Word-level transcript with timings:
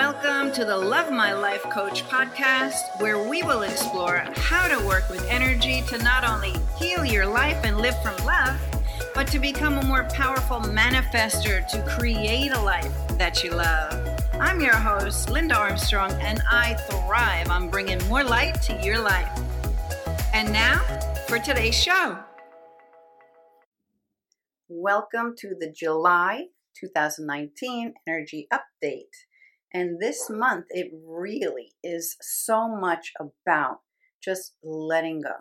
Welcome 0.00 0.52
to 0.52 0.64
the 0.64 0.76
Love 0.76 1.10
My 1.10 1.32
Life 1.32 1.64
Coach 1.64 2.04
podcast, 2.04 3.00
where 3.00 3.28
we 3.28 3.42
will 3.42 3.62
explore 3.62 4.18
how 4.36 4.68
to 4.68 4.86
work 4.86 5.10
with 5.10 5.26
energy 5.28 5.82
to 5.88 5.98
not 5.98 6.22
only 6.22 6.54
heal 6.78 7.04
your 7.04 7.26
life 7.26 7.58
and 7.64 7.78
live 7.78 8.00
from 8.00 8.16
love, 8.24 8.56
but 9.12 9.26
to 9.26 9.40
become 9.40 9.76
a 9.76 9.84
more 9.84 10.04
powerful 10.14 10.60
manifester 10.60 11.66
to 11.66 11.82
create 11.82 12.52
a 12.52 12.60
life 12.60 12.92
that 13.18 13.42
you 13.42 13.50
love. 13.50 14.24
I'm 14.34 14.60
your 14.60 14.76
host, 14.76 15.30
Linda 15.30 15.56
Armstrong, 15.56 16.12
and 16.20 16.40
I 16.48 16.74
thrive 16.74 17.50
on 17.50 17.68
bringing 17.68 17.98
more 18.06 18.22
light 18.22 18.62
to 18.62 18.80
your 18.80 19.00
life. 19.00 19.36
And 20.32 20.52
now 20.52 20.78
for 21.26 21.40
today's 21.40 21.74
show. 21.74 22.20
Welcome 24.68 25.34
to 25.38 25.56
the 25.58 25.72
July 25.72 26.50
2019 26.78 27.94
Energy 28.06 28.46
Update. 28.52 29.26
And 29.72 30.00
this 30.00 30.30
month, 30.30 30.66
it 30.70 30.90
really 30.92 31.72
is 31.82 32.16
so 32.20 32.68
much 32.68 33.12
about 33.20 33.80
just 34.22 34.54
letting 34.62 35.20
go. 35.20 35.34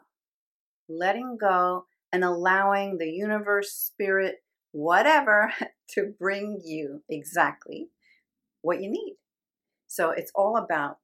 Letting 0.89 1.37
go 1.39 1.85
and 2.11 2.23
allowing 2.23 2.97
the 2.97 3.09
universe, 3.09 3.71
spirit, 3.71 4.43
whatever, 4.71 5.53
to 5.91 6.13
bring 6.19 6.61
you 6.63 7.03
exactly 7.09 7.89
what 8.61 8.81
you 8.81 8.89
need. 8.89 9.17
So 9.87 10.11
it's 10.11 10.31
all 10.35 10.57
about 10.57 10.97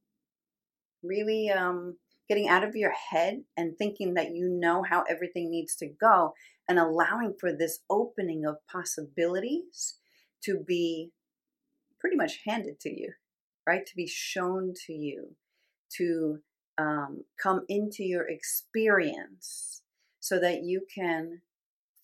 really 1.02 1.50
um, 1.50 1.98
getting 2.28 2.50
out 2.50 2.64
of 2.64 2.76
your 2.76 2.94
head 3.12 3.44
and 3.56 3.78
thinking 3.78 4.14
that 4.16 4.32
you 4.34 4.50
know 4.50 4.84
how 4.84 5.04
everything 5.10 5.50
needs 5.50 5.76
to 5.78 5.88
go 5.88 6.34
and 6.68 6.80
allowing 6.80 7.36
for 7.40 7.52
this 7.54 7.80
opening 7.90 8.46
of 8.46 8.58
possibilities 8.72 9.98
to 10.44 10.64
be 10.66 11.12
pretty 12.04 12.18
much 12.18 12.42
handed 12.46 12.82
to 12.82 12.90
you, 12.90 13.14
right? 13.66 13.86
To 13.86 13.96
be 13.96 14.08
shown 14.08 14.74
to 14.88 14.94
you, 14.94 15.38
to 15.98 16.40
um, 16.78 17.24
come 17.42 17.62
into 17.70 18.04
your 18.04 18.28
experience 18.28 19.84
so 20.20 20.38
that 20.38 20.64
you 20.64 20.82
can 20.94 21.40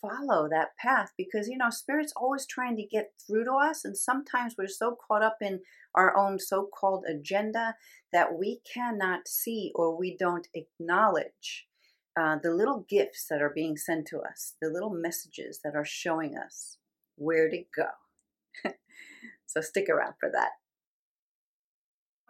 follow 0.01 0.47
that 0.47 0.77
path 0.77 1.11
because 1.17 1.49
you 1.49 1.57
know 1.57 1.69
spirit's 1.69 2.13
always 2.15 2.45
trying 2.45 2.77
to 2.77 2.83
get 2.83 3.11
through 3.19 3.43
to 3.43 3.51
us 3.51 3.83
and 3.83 3.97
sometimes 3.97 4.55
we're 4.57 4.65
so 4.65 4.95
caught 4.95 5.21
up 5.21 5.35
in 5.41 5.59
our 5.93 6.15
own 6.15 6.39
so-called 6.39 7.03
agenda 7.05 7.75
that 8.13 8.33
we 8.39 8.61
cannot 8.73 9.27
see 9.27 9.73
or 9.75 9.97
we 9.97 10.15
don't 10.15 10.47
acknowledge 10.53 11.67
uh, 12.17 12.37
the 12.41 12.53
little 12.53 12.85
gifts 12.87 13.25
that 13.29 13.41
are 13.41 13.51
being 13.53 13.75
sent 13.75 14.07
to 14.07 14.21
us 14.21 14.55
the 14.61 14.69
little 14.69 14.93
messages 14.93 15.59
that 15.65 15.75
are 15.75 15.83
showing 15.83 16.37
us 16.37 16.77
where 17.17 17.49
to 17.49 17.61
go 17.75 17.89
so 19.49 19.61
stick 19.61 19.89
around 19.89 20.13
for 20.19 20.29
that 20.31 20.51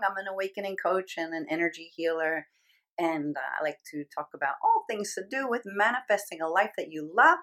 i'm 0.03 0.17
an 0.17 0.27
awakening 0.31 0.75
coach 0.81 1.15
and 1.17 1.33
an 1.33 1.45
energy 1.49 1.91
healer 1.95 2.47
and 3.01 3.37
uh, 3.37 3.61
I 3.61 3.63
like 3.63 3.77
to 3.91 4.03
talk 4.13 4.31
about 4.35 4.55
all 4.61 4.83
things 4.89 5.13
to 5.13 5.23
do 5.25 5.47
with 5.47 5.61
manifesting 5.65 6.41
a 6.41 6.49
life 6.49 6.71
that 6.77 6.91
you 6.91 7.09
love 7.15 7.37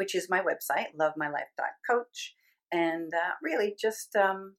which 0.00 0.14
is 0.14 0.30
my 0.30 0.40
website, 0.40 0.96
lovemylife.coach. 0.98 2.34
And 2.72 3.12
uh, 3.12 3.34
really 3.42 3.76
just 3.78 4.16
um, 4.16 4.56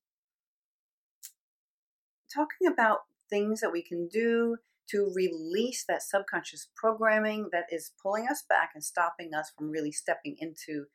talking 2.32 2.68
about 2.72 3.00
things 3.28 3.60
that 3.62 3.72
we 3.72 3.82
can 3.82 4.08
do 4.08 4.58
to 4.92 5.12
release 5.16 5.84
that 5.88 6.04
subconscious 6.04 6.68
programming 6.76 7.50
that 7.52 7.66
is 7.72 7.90
pulling 8.04 8.28
us 8.30 8.44
back 8.48 8.70
and 8.76 8.84
stopping 8.84 9.34
us 9.34 9.52
from 9.58 9.72
really 9.72 9.92
stepping 9.92 10.36
into 10.38 10.86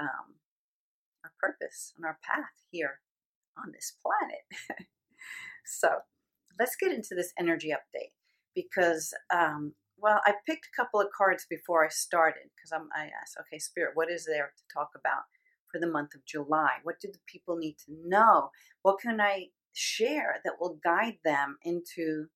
um, 0.00 0.34
our 1.24 1.32
purpose 1.38 1.92
and 1.96 2.04
our 2.04 2.18
path 2.24 2.64
here 2.72 2.98
on 3.58 3.72
this 3.72 3.94
planet. 4.02 4.86
so 5.66 5.88
let's 6.58 6.76
get 6.76 6.92
into 6.92 7.14
this 7.14 7.32
energy 7.38 7.70
update 7.70 8.12
because 8.54 9.14
um, 9.34 9.74
well, 10.02 10.20
I 10.26 10.34
picked 10.46 10.66
a 10.66 10.76
couple 10.76 11.00
of 11.00 11.06
cards 11.16 11.46
before 11.48 11.84
I 11.84 11.88
started 11.88 12.50
because 12.56 12.72
I'm. 12.72 12.88
I 12.94 13.04
asked, 13.22 13.36
okay, 13.40 13.58
Spirit, 13.58 13.92
what 13.94 14.10
is 14.10 14.26
there 14.26 14.52
to 14.56 14.74
talk 14.74 14.90
about 14.96 15.22
for 15.70 15.80
the 15.80 15.86
month 15.86 16.14
of 16.14 16.26
July? 16.26 16.78
What 16.82 16.96
do 17.00 17.08
the 17.10 17.20
people 17.26 17.56
need 17.56 17.76
to 17.86 17.94
know? 18.04 18.50
What 18.82 18.98
can 19.00 19.20
I 19.20 19.46
share 19.72 20.40
that 20.44 20.54
will 20.60 20.78
guide 20.84 21.18
them 21.24 21.56
into, 21.62 22.26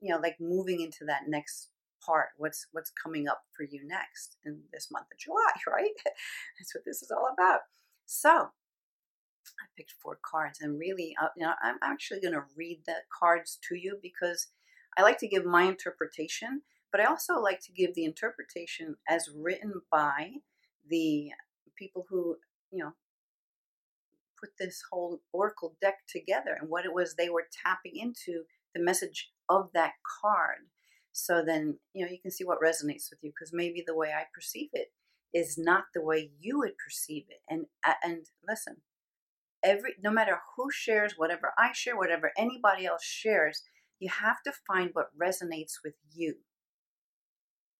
you 0.00 0.12
know, 0.12 0.18
like 0.18 0.36
moving 0.40 0.80
into 0.80 1.04
that 1.06 1.28
next 1.28 1.68
part? 2.04 2.30
What's 2.36 2.66
what's 2.72 2.90
coming 2.90 3.28
up 3.28 3.42
for 3.56 3.62
you 3.62 3.86
next 3.86 4.38
in 4.44 4.62
this 4.72 4.88
month 4.90 5.06
of 5.12 5.18
July? 5.18 5.52
Right? 5.72 5.94
That's 6.58 6.74
what 6.74 6.84
this 6.84 7.00
is 7.00 7.12
all 7.12 7.32
about. 7.32 7.60
So 8.06 8.48
I 9.60 9.66
picked 9.76 9.94
four 10.02 10.18
cards, 10.22 10.60
and 10.60 10.78
really, 10.78 11.14
uh, 11.20 11.28
you 11.36 11.44
know, 11.44 11.52
I'm 11.62 11.78
actually 11.82 12.20
going 12.20 12.34
to 12.34 12.44
read 12.56 12.80
the 12.86 12.96
cards 13.16 13.58
to 13.68 13.76
you 13.76 13.98
because 14.02 14.48
I 14.96 15.02
like 15.02 15.18
to 15.18 15.28
give 15.28 15.44
my 15.44 15.64
interpretation, 15.64 16.62
but 16.90 17.00
I 17.00 17.04
also 17.04 17.38
like 17.40 17.60
to 17.62 17.72
give 17.72 17.94
the 17.94 18.04
interpretation 18.04 18.96
as 19.08 19.28
written 19.34 19.82
by 19.90 20.30
the 20.88 21.30
people 21.76 22.06
who, 22.08 22.36
you 22.70 22.82
know, 22.82 22.92
put 24.40 24.50
this 24.58 24.82
whole 24.90 25.20
oracle 25.32 25.76
deck 25.80 25.98
together 26.08 26.56
and 26.58 26.68
what 26.68 26.84
it 26.84 26.94
was 26.94 27.14
they 27.14 27.28
were 27.28 27.46
tapping 27.64 27.96
into 27.96 28.44
the 28.74 28.82
message 28.82 29.30
of 29.48 29.70
that 29.74 29.92
card. 30.22 30.68
So 31.12 31.42
then, 31.44 31.78
you 31.92 32.04
know, 32.04 32.10
you 32.10 32.18
can 32.20 32.30
see 32.30 32.44
what 32.44 32.60
resonates 32.60 33.10
with 33.10 33.18
you 33.22 33.30
because 33.30 33.52
maybe 33.52 33.82
the 33.84 33.96
way 33.96 34.12
I 34.12 34.24
perceive 34.32 34.70
it 34.72 34.92
is 35.34 35.58
not 35.58 35.84
the 35.94 36.02
way 36.02 36.30
you 36.38 36.58
would 36.58 36.78
perceive 36.78 37.24
it. 37.28 37.40
And 37.48 37.66
uh, 37.86 37.94
and 38.02 38.26
listen, 38.48 38.76
every 39.68 39.94
no 40.02 40.10
matter 40.10 40.40
who 40.56 40.70
shares 40.70 41.14
whatever 41.16 41.52
I 41.58 41.72
share, 41.72 41.96
whatever 41.96 42.32
anybody 42.36 42.86
else 42.86 43.04
shares, 43.04 43.62
you 44.00 44.08
have 44.08 44.42
to 44.44 44.52
find 44.66 44.90
what 44.92 45.16
resonates 45.20 45.74
with 45.84 45.94
you. 46.12 46.36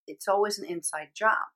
It's 0.06 0.28
always 0.28 0.58
an 0.58 0.66
inside 0.66 1.08
job. 1.14 1.48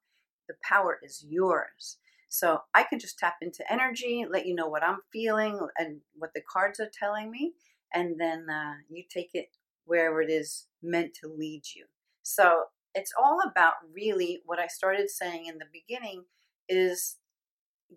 The 0.49 0.55
power 0.63 0.99
is 1.03 1.25
yours. 1.29 1.99
So 2.29 2.61
I 2.75 2.85
can 2.85 2.99
just 2.99 3.19
tap 3.19 3.37
into 3.43 3.71
energy, 3.71 4.25
let 4.29 4.47
you 4.47 4.55
know 4.55 4.69
what 4.69 4.83
I'm 4.83 5.01
feeling 5.13 5.61
and 5.77 6.01
what 6.15 6.31
the 6.35 6.41
cards 6.41 6.81
are 6.81 6.91
telling 6.99 7.31
me, 7.31 7.53
and 7.93 8.19
then 8.19 8.47
uh, 8.51 8.75
you 8.89 9.05
take 9.09 9.31
it 9.35 9.51
wherever 9.85 10.23
it 10.23 10.31
is 10.31 10.67
meant 10.83 11.13
to 11.21 11.29
lead 11.29 11.63
you. 11.77 11.85
So 12.23 12.65
it's 12.95 13.13
all 13.23 13.41
about 13.47 13.75
really 13.95 14.41
what 14.47 14.59
I 14.59 14.67
started 14.67 15.11
saying 15.11 15.45
in 15.47 15.59
the 15.59 15.67
beginning 15.71 16.25
is 16.69 17.17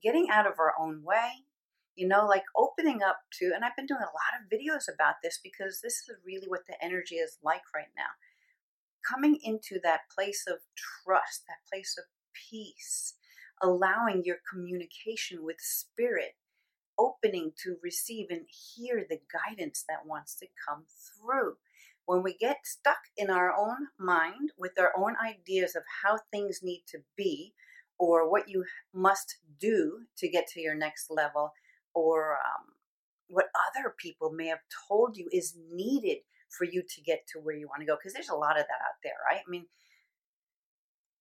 getting 0.04 0.28
out 0.30 0.48
of 0.48 0.60
our 0.60 0.74
own 0.78 1.02
way, 1.04 1.46
you 1.96 2.08
know, 2.08 2.26
like 2.26 2.44
opening 2.56 3.02
up 3.02 3.20
to, 3.40 3.52
and 3.56 3.64
I've 3.64 3.76
been 3.76 3.86
doing 3.86 4.02
a 4.02 4.04
lot 4.04 4.36
of 4.40 4.50
videos 4.52 4.94
about 4.94 5.16
this 5.24 5.40
because 5.42 5.80
this 5.82 5.94
is 5.94 6.10
really 6.26 6.48
what 6.48 6.68
the 6.68 6.76
energy 6.84 7.16
is 7.16 7.38
like 7.44 7.64
right 7.74 7.92
now. 7.96 8.12
Coming 9.08 9.40
into 9.44 9.80
that 9.84 10.02
place 10.14 10.46
of 10.48 10.60
trust, 10.76 11.44
that 11.48 11.68
place 11.72 11.96
of 11.98 12.06
peace, 12.50 13.14
allowing 13.62 14.24
your 14.26 14.38
communication 14.52 15.44
with 15.44 15.58
spirit, 15.60 16.36
opening 16.98 17.52
to 17.64 17.78
receive 17.84 18.28
and 18.30 18.46
hear 18.48 19.06
the 19.08 19.20
guidance 19.32 19.84
that 19.88 20.06
wants 20.06 20.36
to 20.36 20.48
come 20.68 20.86
through. 20.88 21.56
When 22.06 22.24
we 22.24 22.36
get 22.36 22.58
stuck 22.66 23.00
in 23.18 23.30
our 23.30 23.52
own 23.52 23.88
mind 23.98 24.52
with 24.58 24.74
our 24.80 24.92
own 24.98 25.16
ideas 25.24 25.76
of 25.76 25.84
how 26.04 26.20
things 26.32 26.60
need 26.62 26.84
to 26.90 27.00
be 27.16 27.54
or 27.98 28.30
what 28.30 28.50
you 28.50 28.66
must 28.94 29.38
do 29.60 30.02
to 30.18 30.30
get 30.30 30.48
to 30.48 30.62
your 30.62 30.76
next 30.76 31.10
level, 31.10 31.54
or 31.96 32.34
um, 32.34 32.76
what 33.28 33.46
other 33.68 33.96
people 33.98 34.32
may 34.32 34.48
have 34.48 34.60
told 34.88 35.18
you 35.18 35.28
is 35.32 35.58
needed 35.74 36.18
for 36.56 36.66
you 36.66 36.84
to 36.88 37.02
get 37.02 37.26
to 37.34 37.40
where 37.40 37.56
you 37.56 37.68
want 37.68 37.82
to 37.82 37.88
go. 37.88 37.96
Because 37.96 38.14
there's 38.14 38.30
a 38.30 38.36
lot 38.36 38.60
of 38.60 38.66
that 38.68 38.86
out 38.86 39.00
there, 39.04 39.16
right? 39.30 39.42
I 39.46 39.50
mean, 39.50 39.66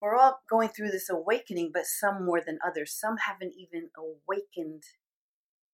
we're 0.03 0.17
all 0.17 0.41
going 0.51 0.69
through 0.69 0.91
this 0.91 1.09
awakening, 1.09 1.71
but 1.73 1.87
some 1.87 2.27
more 2.27 2.43
than 2.45 2.59
others. 2.67 2.93
Some 2.93 3.17
haven't 3.27 3.55
even 3.57 3.89
awakened 3.97 4.83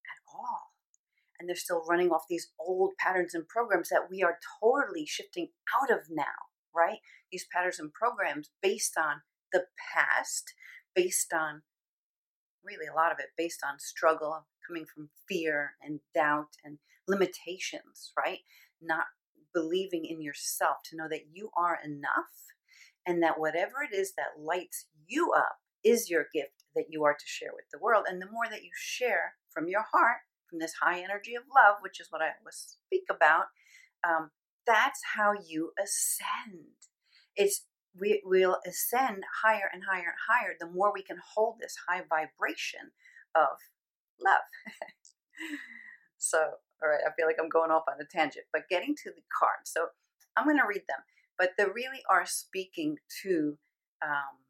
at 0.07 0.21
all. 0.33 0.71
And 1.39 1.49
they're 1.49 1.57
still 1.57 1.83
running 1.89 2.11
off 2.11 2.29
these 2.29 2.53
old 2.61 2.93
patterns 2.99 3.35
and 3.35 3.49
programs 3.49 3.89
that 3.89 4.09
we 4.11 4.23
are 4.23 4.39
totally 4.63 5.07
shifting 5.07 5.49
out 5.83 5.91
of 5.91 6.05
now, 6.11 6.53
right? 6.77 6.99
These 7.33 7.47
patterns 7.53 7.79
and 7.81 7.93
programs 7.93 8.51
based 8.63 8.97
on 8.99 9.23
the 9.53 9.65
past, 9.95 10.53
based 10.95 11.33
on 11.33 11.63
really 12.65 12.87
a 12.87 12.95
lot 12.95 13.13
of 13.13 13.19
it 13.19 13.31
based 13.37 13.61
on 13.67 13.79
struggle, 13.79 14.47
coming 14.67 14.87
from 14.87 15.11
fear 15.29 15.73
and 15.83 16.01
doubt 16.15 16.57
and 16.65 16.79
limitations, 17.09 18.13
right? 18.17 18.41
Not 18.81 19.07
believing 19.53 20.05
in 20.05 20.23
yourself 20.23 20.77
to 20.85 20.97
know 20.97 21.09
that 21.09 21.27
you 21.33 21.51
are 21.57 21.79
enough 21.85 22.55
and 23.07 23.23
that 23.23 23.41
whatever 23.41 23.83
it 23.83 23.95
is 23.95 24.13
that 24.17 24.43
lights 24.43 24.87
you 25.07 25.33
up 25.37 25.59
is 25.83 26.11
your 26.11 26.27
gift 26.33 26.65
that 26.75 26.87
you 26.89 27.05
are 27.05 27.15
to 27.15 27.27
share 27.27 27.51
with 27.55 27.65
the 27.73 27.79
world. 27.79 28.05
And 28.09 28.21
the 28.21 28.31
more 28.31 28.49
that 28.51 28.63
you 28.63 28.71
share 28.75 29.35
from 29.53 29.69
your 29.69 29.85
heart, 29.93 30.19
from 30.49 30.59
this 30.59 30.75
high 30.81 31.01
energy 31.01 31.35
of 31.35 31.45
love, 31.55 31.77
which 31.81 32.01
is 32.01 32.09
what 32.11 32.23
I 32.23 32.31
always 32.39 32.77
speak 32.87 33.05
about, 33.11 33.47
um, 34.07 34.31
that's 34.67 35.01
how 35.17 35.33
you 35.47 35.73
ascend. 35.83 36.67
It's 37.37 37.67
we 37.99 38.23
will 38.25 38.59
ascend 38.67 39.25
higher 39.43 39.71
and 39.73 39.83
higher 39.91 40.15
and 40.15 40.21
higher 40.29 40.55
the 40.59 40.67
more 40.67 40.93
we 40.93 41.03
can 41.03 41.19
hold 41.35 41.57
this 41.61 41.77
high 41.89 42.03
vibration 42.09 42.93
of 43.35 43.57
love. 44.23 44.47
so 46.19 46.39
All 46.83 46.89
right, 46.89 47.01
I 47.07 47.11
feel 47.17 47.27
like 47.27 47.37
I'm 47.41 47.49
going 47.49 47.71
off 47.71 47.85
on 47.89 48.01
a 48.01 48.05
tangent, 48.05 48.47
but 48.53 48.69
getting 48.69 48.95
to 48.97 49.11
the 49.11 49.23
cards. 49.39 49.71
So 49.73 49.89
I'm 50.37 50.45
going 50.45 50.59
to 50.59 50.67
read 50.67 50.83
them, 50.89 51.01
but 51.39 51.51
they 51.59 51.65
really 51.65 52.03
are 52.09 52.25
speaking 52.27 52.97
to 53.23 53.59
um, 54.03 54.41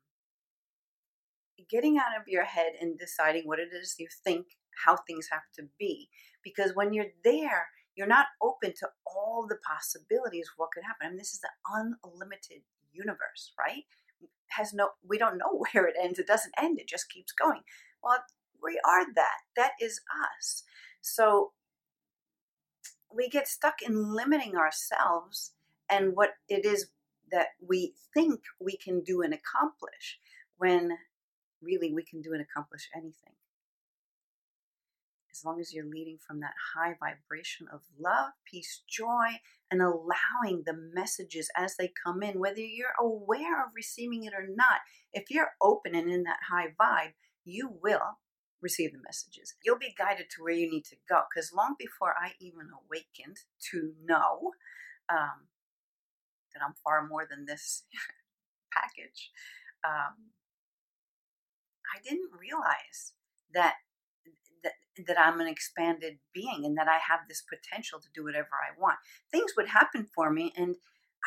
getting 1.70 1.98
out 1.98 2.16
of 2.18 2.28
your 2.28 2.44
head 2.44 2.72
and 2.80 2.98
deciding 2.98 3.46
what 3.46 3.58
it 3.58 3.70
is 3.72 3.96
you 3.98 4.08
think, 4.24 4.46
how 4.84 4.96
things 4.96 5.28
have 5.32 5.42
to 5.56 5.64
be. 5.78 6.08
Because 6.42 6.72
when 6.74 6.92
you're 6.92 7.12
there, 7.24 7.68
you're 7.96 8.06
not 8.06 8.26
open 8.40 8.72
to 8.78 8.88
all 9.06 9.46
the 9.48 9.58
possibilities 9.66 10.48
of 10.48 10.54
what 10.58 10.70
could 10.72 10.84
happen. 10.84 11.06
I 11.06 11.08
mean, 11.10 11.18
this 11.18 11.34
is 11.34 11.40
the 11.40 11.50
unlimited 12.04 12.62
universe, 12.92 13.52
right? 13.58 13.84
Has 14.48 14.72
no, 14.72 14.90
we 15.06 15.18
don't 15.18 15.38
know 15.38 15.64
where 15.72 15.86
it 15.86 15.94
ends. 16.00 16.18
It 16.18 16.26
doesn't 16.26 16.54
end. 16.60 16.78
It 16.78 16.88
just 16.88 17.10
keeps 17.10 17.32
going. 17.32 17.60
Well, 18.02 18.24
we 18.62 18.80
are 18.86 19.12
that. 19.14 19.38
That 19.56 19.72
is 19.80 20.00
us. 20.38 20.64
So 21.00 21.52
we 23.14 23.28
get 23.28 23.48
stuck 23.48 23.82
in 23.82 24.14
limiting 24.14 24.56
ourselves 24.56 25.52
and 25.90 26.14
what 26.14 26.30
it 26.48 26.64
is 26.64 26.86
that 27.32 27.48
we 27.66 27.94
think 28.14 28.40
we 28.60 28.76
can 28.76 29.00
do 29.00 29.22
and 29.22 29.34
accomplish 29.34 30.18
when 30.58 30.90
really 31.62 31.92
we 31.92 32.02
can 32.02 32.20
do 32.20 32.32
and 32.32 32.42
accomplish 32.42 32.88
anything. 32.94 33.34
As 35.40 35.44
long 35.46 35.58
as 35.58 35.72
you're 35.72 35.86
leading 35.86 36.18
from 36.18 36.40
that 36.40 36.52
high 36.74 36.96
vibration 37.00 37.66
of 37.72 37.80
love, 37.98 38.32
peace, 38.44 38.82
joy, 38.86 39.40
and 39.70 39.80
allowing 39.80 40.64
the 40.66 40.74
messages 40.92 41.48
as 41.56 41.76
they 41.76 41.90
come 42.04 42.22
in, 42.22 42.38
whether 42.38 42.60
you're 42.60 42.92
aware 43.00 43.64
of 43.64 43.70
receiving 43.74 44.24
it 44.24 44.34
or 44.34 44.46
not, 44.54 44.80
if 45.14 45.30
you're 45.30 45.52
open 45.62 45.94
and 45.94 46.10
in 46.10 46.24
that 46.24 46.40
high 46.50 46.74
vibe, 46.78 47.14
you 47.42 47.70
will 47.82 48.18
receive 48.60 48.92
the 48.92 48.98
messages. 49.02 49.54
You'll 49.64 49.78
be 49.78 49.94
guided 49.96 50.26
to 50.28 50.42
where 50.42 50.52
you 50.52 50.70
need 50.70 50.84
to 50.84 50.96
go. 51.08 51.22
Because 51.34 51.54
long 51.54 51.74
before 51.78 52.14
I 52.20 52.32
even 52.38 52.68
awakened 52.84 53.38
to 53.70 53.94
know 54.04 54.52
um, 55.08 55.48
that 56.52 56.62
I'm 56.62 56.74
far 56.84 57.08
more 57.08 57.26
than 57.28 57.46
this 57.46 57.84
package, 58.74 59.30
um, 59.86 60.36
I 61.96 61.98
didn't 62.04 62.28
realize 62.38 63.14
that, 63.54 63.76
that 65.06 65.18
I'm 65.18 65.40
an 65.40 65.48
expanded 65.48 66.18
being 66.34 66.64
and 66.64 66.76
that 66.76 66.88
I 66.88 66.98
have 67.08 67.20
this 67.28 67.42
potential 67.42 68.00
to 68.00 68.08
do 68.14 68.24
whatever 68.24 68.50
I 68.54 68.78
want. 68.78 68.98
Things 69.30 69.52
would 69.56 69.68
happen 69.68 70.06
for 70.14 70.30
me, 70.30 70.52
and 70.56 70.76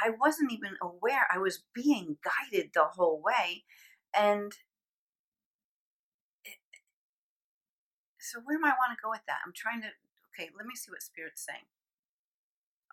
I 0.03 0.11
wasn't 0.19 0.51
even 0.51 0.75
aware. 0.81 1.27
I 1.33 1.37
was 1.37 1.63
being 1.73 2.17
guided 2.23 2.71
the 2.73 2.85
whole 2.85 3.21
way, 3.21 3.63
and 4.17 4.53
so 8.19 8.39
where 8.43 8.57
do 8.57 8.63
I 8.65 8.69
want 8.69 8.97
to 8.97 9.01
go 9.01 9.09
with 9.09 9.25
that? 9.27 9.39
I'm 9.45 9.53
trying 9.55 9.81
to. 9.81 9.89
Okay, 10.33 10.49
let 10.57 10.65
me 10.65 10.75
see 10.75 10.91
what 10.91 11.03
Spirit's 11.03 11.45
saying. 11.45 11.65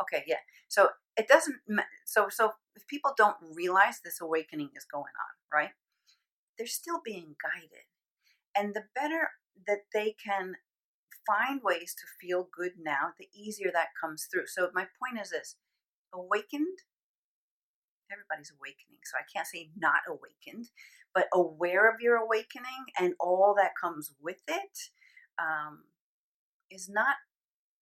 Okay, 0.03 0.25
yeah. 0.27 0.45
So 0.69 0.91
it 1.17 1.29
doesn't. 1.29 1.57
So 2.05 2.29
so 2.31 2.53
if 2.77 2.87
people 2.87 3.13
don't 3.17 3.37
realize 3.55 4.01
this 4.05 4.21
awakening 4.21 4.71
is 4.77 4.85
going 4.85 5.05
on, 5.05 5.35
right? 5.53 5.71
they're 6.61 6.67
still 6.67 7.01
being 7.03 7.37
guided. 7.43 7.89
And 8.55 8.75
the 8.75 8.85
better 8.95 9.31
that 9.67 9.85
they 9.95 10.15
can 10.23 10.57
find 11.31 11.61
ways 11.63 11.95
to 11.95 12.07
feel 12.21 12.49
good 12.53 12.73
now, 12.83 13.13
the 13.19 13.29
easier 13.35 13.71
that 13.73 13.89
comes 14.01 14.27
through. 14.31 14.47
So, 14.47 14.71
my 14.75 14.87
point 14.99 15.21
is 15.23 15.31
this 15.31 15.57
awakened, 16.13 16.79
everybody's 18.11 18.53
awakening. 18.59 18.99
So, 19.05 19.17
I 19.19 19.25
can't 19.33 19.47
say 19.47 19.71
not 19.77 20.03
awakened, 20.09 20.71
but 21.15 21.29
aware 21.33 21.89
of 21.89 22.01
your 22.01 22.17
awakening 22.17 22.91
and 22.99 23.15
all 23.21 23.55
that 23.57 23.73
comes 23.81 24.13
with 24.21 24.43
it 24.49 24.79
um, 25.39 25.85
is 26.71 26.89
not 26.89 27.17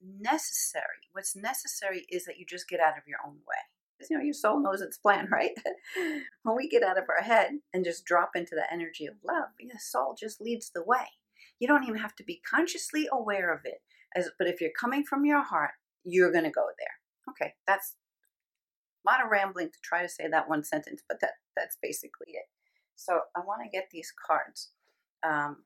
necessary. 0.02 1.08
What's 1.12 1.36
necessary 1.36 2.06
is 2.10 2.24
that 2.26 2.38
you 2.38 2.44
just 2.46 2.68
get 2.68 2.80
out 2.80 2.98
of 2.98 3.04
your 3.06 3.18
own 3.26 3.36
way 3.48 3.64
you 4.08 4.16
know 4.16 4.22
your 4.22 4.32
soul 4.32 4.62
knows 4.62 4.80
its 4.80 4.96
plan 4.96 5.28
right 5.32 5.50
when 6.42 6.56
we 6.56 6.68
get 6.68 6.82
out 6.82 6.98
of 6.98 7.04
our 7.08 7.22
head 7.22 7.50
and 7.72 7.84
just 7.84 8.04
drop 8.04 8.30
into 8.34 8.54
the 8.54 8.72
energy 8.72 9.06
of 9.06 9.14
love 9.26 9.48
the 9.58 9.78
soul 9.78 10.14
just 10.18 10.40
leads 10.40 10.70
the 10.70 10.84
way 10.84 11.06
you 11.58 11.68
don't 11.68 11.84
even 11.84 12.00
have 12.00 12.14
to 12.16 12.24
be 12.24 12.40
consciously 12.48 13.08
aware 13.12 13.52
of 13.52 13.60
it 13.64 13.80
as 14.16 14.30
but 14.38 14.48
if 14.48 14.60
you're 14.60 14.70
coming 14.78 15.04
from 15.04 15.24
your 15.24 15.42
heart 15.42 15.72
you're 16.04 16.32
going 16.32 16.44
to 16.44 16.50
go 16.50 16.66
there 16.78 17.32
okay 17.32 17.54
that's 17.66 17.96
a 19.06 19.10
lot 19.10 19.24
of 19.24 19.30
rambling 19.30 19.68
to 19.68 19.78
try 19.82 20.02
to 20.02 20.08
say 20.08 20.28
that 20.28 20.48
one 20.48 20.64
sentence 20.64 21.02
but 21.08 21.20
that 21.20 21.32
that's 21.56 21.76
basically 21.82 22.28
it 22.28 22.46
so 22.96 23.20
i 23.36 23.40
want 23.40 23.60
to 23.62 23.70
get 23.70 23.88
these 23.92 24.12
cards 24.26 24.70
um, 25.26 25.64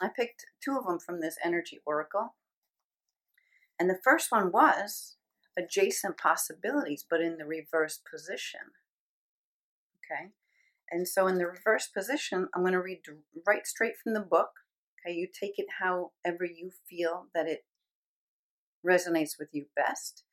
i 0.00 0.08
picked 0.08 0.46
two 0.62 0.76
of 0.76 0.86
them 0.86 0.98
from 0.98 1.20
this 1.20 1.36
energy 1.44 1.78
oracle 1.86 2.34
and 3.80 3.88
the 3.88 3.98
first 4.04 4.30
one 4.30 4.52
was 4.52 5.16
adjacent 5.58 6.18
possibilities, 6.18 7.04
but 7.08 7.22
in 7.22 7.38
the 7.38 7.46
reverse 7.46 7.98
position. 7.98 8.60
Okay? 9.98 10.30
And 10.90 11.08
so 11.08 11.26
in 11.26 11.38
the 11.38 11.46
reverse 11.46 11.86
position, 11.86 12.48
I'm 12.54 12.62
going 12.62 12.72
to 12.74 12.82
read 12.82 13.00
right 13.46 13.66
straight 13.66 13.94
from 13.96 14.12
the 14.12 14.20
book. 14.20 14.50
Okay, 15.06 15.14
you 15.14 15.28
take 15.28 15.54
it 15.58 15.66
however 15.80 16.44
you 16.44 16.70
feel 16.88 17.26
that 17.34 17.46
it 17.46 17.64
resonates 18.86 19.38
with 19.38 19.48
you 19.52 19.66
best. 19.76 20.24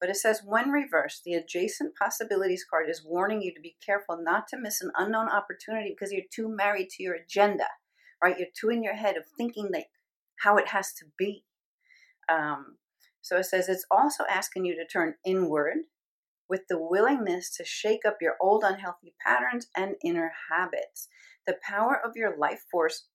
But 0.00 0.10
it 0.10 0.16
says, 0.16 0.42
when 0.44 0.70
reversed, 0.70 1.22
the 1.24 1.34
adjacent 1.34 1.94
possibilities 1.96 2.64
card 2.68 2.90
is 2.90 3.04
warning 3.04 3.40
you 3.40 3.54
to 3.54 3.60
be 3.60 3.76
careful 3.84 4.18
not 4.20 4.48
to 4.48 4.58
miss 4.58 4.80
an 4.80 4.90
unknown 4.96 5.28
opportunity 5.28 5.94
because 5.94 6.12
you're 6.12 6.22
too 6.32 6.48
married 6.48 6.88
to 6.90 7.02
your 7.04 7.14
agenda, 7.14 7.66
right? 8.22 8.36
You're 8.36 8.48
too 8.58 8.70
in 8.70 8.82
your 8.82 8.96
head 8.96 9.16
of 9.16 9.24
thinking 9.36 9.68
that 9.72 9.84
how 10.40 10.56
it 10.56 10.68
has 10.68 10.92
to 10.94 11.04
be. 11.16 11.44
Um, 12.28 12.78
so 13.20 13.38
it 13.38 13.44
says 13.44 13.68
it's 13.68 13.86
also 13.90 14.24
asking 14.28 14.64
you 14.64 14.74
to 14.74 14.86
turn 14.86 15.14
inward 15.24 15.84
with 16.48 16.62
the 16.68 16.78
willingness 16.78 17.54
to 17.56 17.64
shake 17.64 18.04
up 18.04 18.16
your 18.20 18.34
old 18.40 18.64
unhealthy 18.64 19.14
patterns 19.24 19.68
and 19.76 19.94
inner 20.04 20.32
habits. 20.50 21.08
The 21.46 21.58
power 21.62 22.00
of 22.04 22.16
your 22.16 22.36
life 22.36 22.64
force 22.70 23.06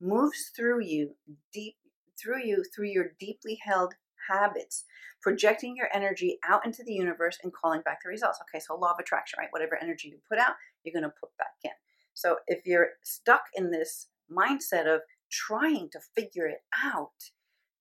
moves 0.00 0.50
through 0.54 0.82
you 0.84 1.16
deep 1.52 1.76
through 2.20 2.44
you 2.44 2.64
through 2.74 2.88
your 2.88 3.12
deeply 3.20 3.58
held 3.62 3.94
habits, 4.30 4.84
projecting 5.22 5.76
your 5.76 5.88
energy 5.92 6.38
out 6.48 6.64
into 6.64 6.82
the 6.82 6.92
universe 6.92 7.38
and 7.42 7.52
calling 7.52 7.82
back 7.82 7.98
the 8.02 8.08
results. 8.08 8.38
Okay, 8.42 8.60
so 8.60 8.74
law 8.74 8.92
of 8.92 8.98
attraction, 8.98 9.38
right? 9.38 9.48
Whatever 9.50 9.78
energy 9.80 10.08
you 10.08 10.18
put 10.28 10.38
out, 10.38 10.54
you're 10.82 10.92
going 10.92 11.02
to 11.02 11.14
put 11.20 11.36
back 11.38 11.54
in. 11.64 11.70
So 12.14 12.38
if 12.46 12.66
you're 12.66 12.90
stuck 13.04 13.42
in 13.54 13.70
this 13.70 14.08
mindset 14.30 14.92
of 14.92 15.02
trying 15.30 15.90
to 15.92 16.00
figure 16.14 16.46
it 16.46 16.62
out, 16.82 17.30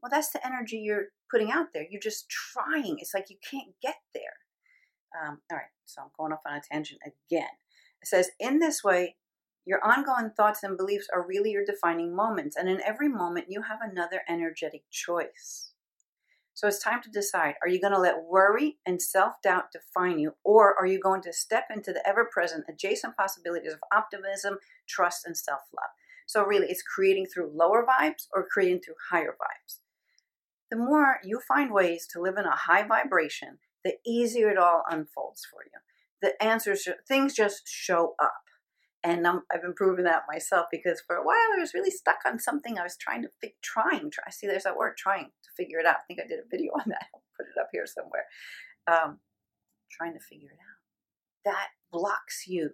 well, 0.01 0.10
that's 0.12 0.32
the 0.32 0.46
energy 0.46 0.78
you're 0.78 1.08
putting 1.32 1.51
out 1.51 1.68
there. 1.74 1.86
You're 1.89 2.01
just 2.01 2.30
trying. 2.30 2.98
It's 3.00 3.13
like 3.13 3.30
you 3.30 3.38
can't 3.50 3.74
get 3.82 3.96
there. 4.13 4.24
Um, 5.20 5.39
all 5.50 5.58
right, 5.58 5.72
so 5.86 6.01
I'm 6.01 6.10
going 6.18 6.34
off 6.34 6.42
on 6.46 6.58
a 6.58 6.62
tangent 6.62 7.00
again. 7.06 7.48
It 8.01 8.08
says, 8.08 8.32
in 8.39 8.60
this 8.60 8.84
way, 8.84 9.16
your 9.65 9.84
ongoing 9.84 10.31
thoughts 10.31 10.63
and 10.63 10.77
beliefs 10.77 11.07
are 11.13 11.25
really 11.25 11.51
your 11.51 11.65
defining 11.65 12.15
moments, 12.15 12.55
and 12.55 12.69
in 12.69 12.81
every 12.81 13.10
moment, 13.10 13.48
you 13.50 13.63
have 13.63 13.79
another 13.81 14.22
energetic 14.29 14.84
choice. 14.91 15.72
So 16.53 16.67
it's 16.67 16.79
time 16.79 17.01
to 17.01 17.10
decide 17.10 17.55
are 17.62 17.67
you 17.67 17.81
going 17.81 17.93
to 17.93 18.00
let 18.00 18.24
worry 18.24 18.77
and 18.86 19.01
self 19.01 19.41
doubt 19.43 19.72
define 19.72 20.19
you, 20.19 20.36
or 20.43 20.74
are 20.79 20.86
you 20.86 21.00
going 21.00 21.22
to 21.24 21.34
step 21.34 21.65
into 21.74 21.91
the 21.91 22.07
ever 22.07 22.25
present 22.25 22.65
adjacent 22.69 23.17
possibilities 23.17 23.74
of 23.74 23.79
optimism, 23.93 24.60
trust, 24.88 25.25
and 25.25 25.36
self 25.38 25.62
love? 25.75 25.89
So, 26.27 26.43
really, 26.43 26.67
it's 26.67 26.81
creating 26.81 27.25
through 27.27 27.51
lower 27.53 27.86
vibes 27.86 28.27
or 28.34 28.48
creating 28.50 28.81
through 28.81 28.95
higher 29.10 29.36
vibes 29.41 29.79
the 30.72 30.77
more 30.77 31.19
you 31.24 31.39
find 31.39 31.72
ways 31.72 32.07
to 32.07 32.22
live 32.22 32.38
in 32.38 32.45
a 32.45 32.55
high 32.55 32.86
vibration, 32.86 33.60
the 33.84 33.93
easier 34.05 34.50
it 34.50 34.57
all 34.57 34.84
unfolds 34.89 35.45
for 35.45 35.63
you. 35.63 35.79
The 36.22 36.41
answers, 36.43 36.88
things 37.07 37.34
just 37.34 37.67
show 37.67 38.15
up. 38.22 38.45
And 39.06 39.28
um, 39.28 39.44
I've 39.54 39.62
been 39.62 39.76
proving 39.76 40.06
that 40.06 40.24
myself 40.28 40.66
because 40.72 41.00
for 41.06 41.16
a 41.16 41.24
while 41.24 41.38
I 41.56 41.60
was 41.60 41.76
really 41.76 41.92
stuck 41.92 42.18
on 42.26 42.40
something 42.40 42.80
I 42.80 42.84
was 42.84 42.98
trying 42.98 43.22
to 43.22 43.30
fi- 43.40 43.54
trying. 43.62 44.10
Try, 44.10 44.24
see, 44.32 44.48
there's 44.48 44.64
that 44.64 44.78
word, 44.78 44.98
trying 44.98 45.26
to 45.26 45.50
figure 45.56 45.78
it 45.78 45.86
out. 45.86 45.98
I 45.98 46.06
think 46.08 46.20
I 46.20 46.28
did 46.28 46.40
a 46.40 46.50
video 46.50 46.72
on 46.80 46.86
that. 46.88 47.06
I'll 47.14 47.22
put 47.38 47.46
it 47.46 47.62
up 47.62 47.70
here 47.72 47.86
somewhere. 47.86 48.26
Um, 48.88 49.20
trying 49.92 50.14
to 50.14 50.20
figure 50.20 50.50
it 50.50 50.58
out. 50.60 51.52
That 51.54 51.68
blocks 51.92 52.46
you. 52.48 52.72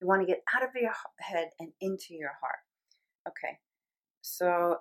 You 0.00 0.06
want 0.06 0.22
to 0.22 0.26
get 0.26 0.42
out 0.54 0.62
of 0.62 0.70
your 0.80 0.92
head 1.18 1.48
and 1.58 1.72
into 1.80 2.14
your 2.14 2.32
heart. 2.40 2.60
Okay. 3.26 3.58
So 4.20 4.76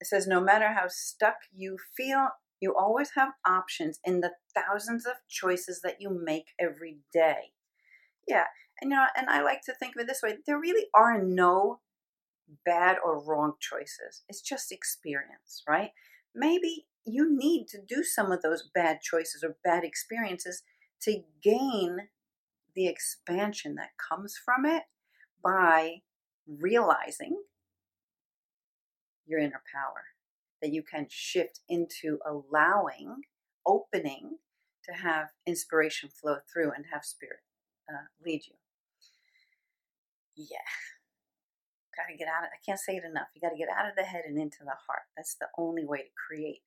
it 0.00 0.08
says, 0.08 0.26
no 0.26 0.40
matter 0.40 0.72
how 0.72 0.86
stuck 0.88 1.36
you 1.54 1.76
feel, 1.96 2.30
you 2.60 2.74
always 2.76 3.10
have 3.14 3.30
options 3.46 4.00
in 4.04 4.20
the 4.20 4.32
thousands 4.56 5.06
of 5.06 5.14
choices 5.28 5.82
that 5.82 5.96
you 6.00 6.10
make 6.10 6.46
every 6.58 6.98
day. 7.12 7.52
Yeah. 8.26 8.46
And 8.82 8.90
you 8.90 8.98
know, 8.98 9.06
and 9.16 9.30
I 9.30 9.42
like 9.42 9.62
to 9.62 9.74
think 9.74 9.96
of 9.96 10.02
it 10.02 10.08
this 10.08 10.22
way 10.22 10.38
there 10.46 10.60
really 10.60 10.88
are 10.94 11.22
no 11.22 11.80
bad 12.66 12.98
or 13.04 13.22
wrong 13.24 13.54
choices. 13.60 14.24
It's 14.28 14.42
just 14.42 14.72
experience, 14.72 15.62
right? 15.68 15.92
Maybe 16.34 16.86
you 17.06 17.28
need 17.36 17.68
to 17.68 17.78
do 17.80 18.04
some 18.04 18.32
of 18.32 18.42
those 18.42 18.68
bad 18.74 19.00
choices 19.02 19.44
or 19.44 19.56
bad 19.64 19.84
experiences 19.84 20.64
to 21.02 21.22
gain 21.42 22.08
the 22.74 22.88
expansion 22.88 23.76
that 23.76 23.90
comes 23.98 24.36
from 24.44 24.66
it 24.66 24.84
by 25.44 26.02
realizing 26.48 27.42
your 29.26 29.40
inner 29.40 29.62
power. 29.74 30.04
that 30.62 30.72
you 30.72 30.82
can 30.82 31.06
shift 31.10 31.60
into 31.68 32.18
allowing, 32.26 33.22
opening 33.66 34.38
to 34.84 34.92
have 34.92 35.28
inspiration 35.46 36.08
flow 36.08 36.38
through 36.52 36.72
and 36.72 36.86
have 36.92 37.04
spirit 37.04 37.40
uh, 37.92 38.06
lead 38.24 38.42
you. 38.48 38.54
Yeah. 40.36 40.68
Got 41.96 42.10
to 42.10 42.16
get 42.16 42.28
out 42.28 42.44
of, 42.44 42.48
I 42.48 42.60
can't 42.64 42.80
say 42.80 42.96
it 42.96 43.04
enough. 43.04 43.28
You 43.34 43.40
got 43.40 43.50
to 43.50 43.58
get 43.58 43.68
out 43.68 43.88
of 43.88 43.96
the 43.96 44.04
head 44.04 44.22
and 44.26 44.38
into 44.38 44.60
the 44.60 44.76
heart. 44.86 45.02
That's 45.16 45.36
the 45.38 45.48
only 45.58 45.84
way 45.84 45.98
to 45.98 46.10
create. 46.26 46.62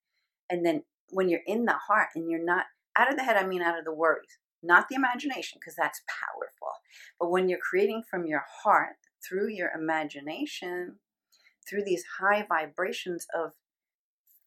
And 0.50 0.65
then 0.65 0.84
when 1.10 1.29
you're 1.29 1.41
in 1.48 1.65
the 1.65 1.74
heart 1.88 2.10
and 2.15 2.29
you're 2.29 2.43
not 2.43 2.65
out 2.98 3.10
of 3.10 3.17
the 3.17 3.24
head, 3.24 3.38
I 3.38 3.45
mean 3.45 3.62
out 3.62 3.77
of 3.77 3.86
the 3.86 3.93
worries, 3.93 4.38
not 4.62 4.88
the 4.89 4.95
imagination, 4.95 5.57
because 5.60 5.75
that's 5.75 6.01
powerful. 6.07 6.74
But 7.19 7.31
when 7.31 7.50
you're 7.50 7.60
creating 7.60 8.03
from 8.10 8.25
your 8.25 8.43
heart 8.63 8.98
through 9.27 9.50
your 9.50 9.72
imagination, 9.72 10.98
through 11.67 11.84
these 11.84 12.03
high 12.19 12.45
vibrations 12.48 13.25
of 13.36 13.53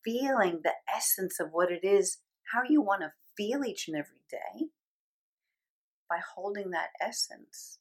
feeling 0.05 0.61
the 0.63 0.75
essence 0.95 1.41
of 1.41 1.49
what 1.51 1.73
it 1.73 1.83
is, 1.83 2.19
how 2.53 2.63
you 2.69 2.81
want 2.81 3.03
to 3.03 3.13
feel 3.37 3.65
each 3.65 3.89
and 3.89 3.97
every 3.97 4.23
day, 4.31 4.67
by 6.09 6.19
holding 6.37 6.71
that 6.71 6.91
essence, 7.01 7.81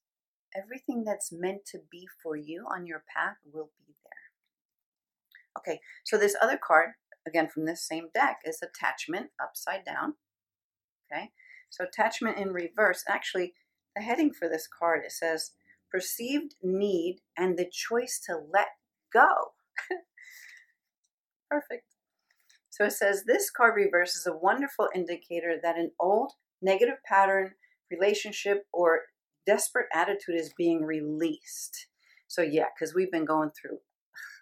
everything 0.57 1.03
that's 1.03 1.31
meant 1.31 1.65
to 1.65 1.79
be 1.91 2.07
for 2.21 2.35
you 2.35 2.65
on 2.73 2.85
your 2.85 3.03
path 3.13 3.37
will 3.51 3.69
be 3.77 3.93
there. 4.03 5.57
Okay, 5.57 5.79
so 6.03 6.17
this 6.17 6.35
other 6.41 6.57
card, 6.61 6.91
again 7.27 7.47
from 7.47 7.65
this 7.65 7.85
same 7.85 8.07
deck, 8.13 8.39
is 8.45 8.61
attachment 8.61 9.27
upside 9.41 9.85
down. 9.85 10.15
Okay, 11.11 11.29
so 11.69 11.85
attachment 11.85 12.37
in 12.37 12.49
reverse. 12.49 13.03
Actually, 13.07 13.53
the 13.95 14.01
heading 14.01 14.31
for 14.31 14.47
this 14.49 14.67
card 14.67 15.01
it 15.05 15.11
says 15.11 15.51
perceived 15.91 16.55
need 16.61 17.21
and 17.37 17.57
the 17.57 17.69
choice 17.71 18.21
to 18.25 18.37
let 18.53 18.67
go. 19.13 19.53
Perfect. 21.49 21.85
So 22.69 22.85
it 22.85 22.91
says 22.91 23.23
this 23.23 23.49
card 23.49 23.75
reverse 23.75 24.15
is 24.15 24.27
a 24.27 24.37
wonderful 24.37 24.89
indicator 24.93 25.55
that 25.61 25.77
an 25.77 25.91
old 25.99 26.33
negative 26.61 26.97
pattern, 27.05 27.53
relationship, 27.89 28.65
or 28.71 29.01
desperate 29.47 29.87
attitude 29.93 30.35
is 30.35 30.53
being 30.55 30.83
released. 30.83 31.87
So, 32.27 32.41
yeah, 32.41 32.65
because 32.75 32.93
we've 32.93 33.11
been 33.11 33.25
going 33.25 33.51
through 33.59 33.79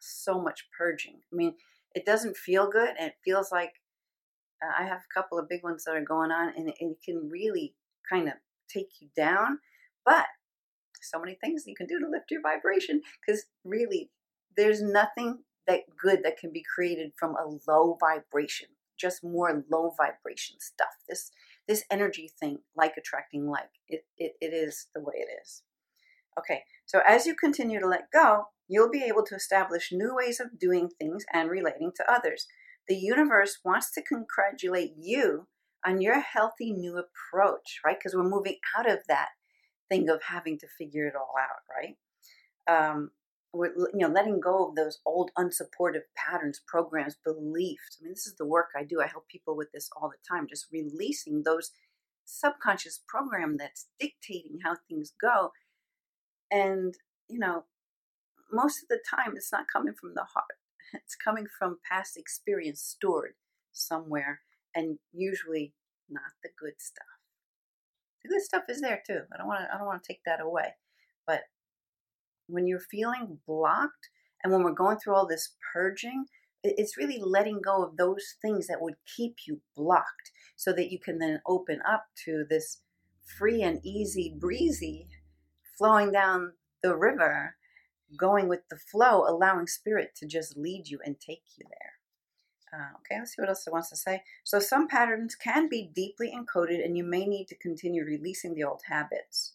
so 0.01 0.41
much 0.41 0.67
purging. 0.77 1.19
I 1.31 1.35
mean, 1.35 1.53
it 1.93 2.05
doesn't 2.05 2.35
feel 2.35 2.69
good, 2.69 2.89
and 2.99 3.09
it 3.09 3.15
feels 3.23 3.51
like 3.51 3.73
uh, 4.61 4.83
I 4.83 4.85
have 4.85 4.99
a 4.99 5.13
couple 5.13 5.39
of 5.39 5.47
big 5.47 5.63
ones 5.63 5.85
that 5.85 5.95
are 5.95 6.03
going 6.03 6.31
on, 6.31 6.51
and 6.57 6.69
it, 6.69 6.75
it 6.79 6.97
can 7.05 7.29
really 7.31 7.75
kind 8.09 8.27
of 8.27 8.33
take 8.67 8.89
you 8.99 9.07
down. 9.15 9.59
But 10.03 10.25
so 11.01 11.19
many 11.19 11.37
things 11.39 11.63
you 11.65 11.75
can 11.75 11.87
do 11.87 11.99
to 11.99 12.09
lift 12.09 12.31
your 12.31 12.41
vibration 12.41 13.01
because 13.25 13.45
really, 13.63 14.09
there's 14.57 14.81
nothing 14.81 15.43
that 15.67 15.81
good 16.01 16.23
that 16.23 16.37
can 16.37 16.51
be 16.51 16.63
created 16.63 17.11
from 17.17 17.35
a 17.35 17.71
low 17.71 17.97
vibration 17.99 18.67
just 18.97 19.23
more 19.23 19.63
low 19.69 19.93
vibration 19.97 20.55
stuff 20.59 20.87
this 21.09 21.31
this 21.67 21.83
energy 21.91 22.29
thing 22.39 22.59
like 22.75 22.93
attracting 22.97 23.47
like 23.47 23.69
it, 23.87 24.05
it, 24.17 24.33
it 24.41 24.53
is 24.53 24.87
the 24.93 25.01
way 25.01 25.15
it 25.15 25.29
is. 25.41 25.63
Okay 26.39 26.63
so 26.85 27.01
as 27.07 27.25
you 27.25 27.35
continue 27.35 27.79
to 27.79 27.87
let 27.87 28.11
go 28.11 28.45
you'll 28.67 28.89
be 28.89 29.03
able 29.03 29.23
to 29.23 29.35
establish 29.35 29.91
new 29.91 30.15
ways 30.15 30.39
of 30.39 30.59
doing 30.59 30.89
things 30.89 31.23
and 31.31 31.49
relating 31.49 31.91
to 31.95 32.11
others. 32.11 32.47
The 32.87 32.95
universe 32.95 33.59
wants 33.63 33.91
to 33.91 34.01
congratulate 34.01 34.93
you 34.97 35.47
on 35.85 36.01
your 36.01 36.19
healthy 36.19 36.71
new 36.71 36.97
approach 36.97 37.79
right? 37.85 37.97
Because 37.97 38.15
we're 38.15 38.23
moving 38.23 38.57
out 38.77 38.89
of 38.89 38.99
that 39.07 39.29
thing 39.89 40.09
of 40.09 40.23
having 40.23 40.57
to 40.59 40.67
figure 40.77 41.07
it 41.07 41.15
all 41.15 41.33
out 41.39 41.63
right? 41.69 41.95
Um, 42.67 43.11
we're 43.55 43.73
you 43.75 43.99
know 43.99 44.09
letting 44.09 44.39
go 44.39 44.67
of 44.67 44.75
those 44.75 44.99
old 45.05 45.31
unsupportive 45.37 46.03
patterns 46.15 46.61
programs 46.67 47.15
beliefs. 47.23 47.97
I 47.99 48.03
mean 48.03 48.13
this 48.13 48.27
is 48.27 48.35
the 48.35 48.45
work 48.45 48.69
i 48.75 48.83
do. 48.83 49.01
I 49.01 49.07
help 49.07 49.27
people 49.27 49.55
with 49.55 49.71
this 49.73 49.89
all 49.95 50.09
the 50.09 50.17
time 50.27 50.47
just 50.49 50.67
releasing 50.71 51.43
those 51.43 51.71
subconscious 52.25 53.01
program 53.07 53.57
that's 53.57 53.87
dictating 53.99 54.59
how 54.63 54.75
things 54.89 55.13
go. 55.19 55.51
And 56.51 56.93
you 57.29 57.39
know 57.39 57.65
most 58.51 58.83
of 58.83 58.87
the 58.89 58.99
time 59.09 59.33
it's 59.35 59.51
not 59.51 59.65
coming 59.71 59.93
from 59.99 60.13
the 60.15 60.25
heart. 60.33 60.45
It's 60.93 61.15
coming 61.15 61.47
from 61.57 61.79
past 61.89 62.15
experience 62.15 62.81
stored 62.81 63.33
somewhere 63.71 64.41
and 64.75 64.99
usually 65.11 65.73
not 66.09 66.31
the 66.43 66.49
good 66.59 66.75
stuff. 66.77 67.17
The 68.23 68.29
good 68.29 68.41
stuff 68.41 68.63
is 68.69 68.81
there 68.81 69.01
too. 69.05 69.21
I 69.33 69.37
don't 69.37 69.47
want 69.47 69.61
to 69.61 69.73
i 69.73 69.77
don't 69.77 69.87
want 69.87 70.03
to 70.03 70.07
take 70.07 70.21
that 70.25 70.41
away. 70.41 70.75
But 71.25 71.41
when 72.47 72.67
you're 72.67 72.79
feeling 72.79 73.39
blocked 73.47 74.09
and 74.43 74.51
when 74.51 74.63
we're 74.63 74.73
going 74.73 74.97
through 74.97 75.15
all 75.15 75.27
this 75.27 75.55
purging, 75.73 76.25
it's 76.63 76.97
really 76.97 77.19
letting 77.19 77.61
go 77.61 77.83
of 77.83 77.97
those 77.97 78.35
things 78.41 78.67
that 78.67 78.81
would 78.81 78.95
keep 79.15 79.35
you 79.47 79.61
blocked 79.75 80.31
so 80.55 80.73
that 80.73 80.91
you 80.91 80.99
can 80.99 81.19
then 81.19 81.41
open 81.47 81.79
up 81.87 82.05
to 82.25 82.45
this 82.49 82.81
free 83.37 83.61
and 83.61 83.79
easy, 83.83 84.35
breezy 84.37 85.07
flowing 85.77 86.11
down 86.11 86.53
the 86.81 86.95
river, 86.95 87.55
going 88.17 88.47
with 88.47 88.61
the 88.69 88.77
flow, 88.77 89.27
allowing 89.27 89.67
spirit 89.67 90.11
to 90.15 90.27
just 90.27 90.57
lead 90.57 90.87
you 90.87 90.99
and 91.03 91.19
take 91.19 91.43
you 91.57 91.65
there. 91.69 92.79
Uh, 92.79 92.97
okay, 92.97 93.19
let's 93.19 93.35
see 93.35 93.41
what 93.41 93.49
else 93.49 93.65
it 93.65 93.73
wants 93.73 93.89
to 93.89 93.95
say. 93.95 94.21
So, 94.43 94.59
some 94.59 94.87
patterns 94.87 95.35
can 95.35 95.69
be 95.69 95.89
deeply 95.95 96.33
encoded, 96.35 96.83
and 96.83 96.97
you 96.97 97.03
may 97.03 97.25
need 97.25 97.47
to 97.47 97.55
continue 97.55 98.03
releasing 98.03 98.53
the 98.53 98.63
old 98.63 98.81
habits 98.87 99.53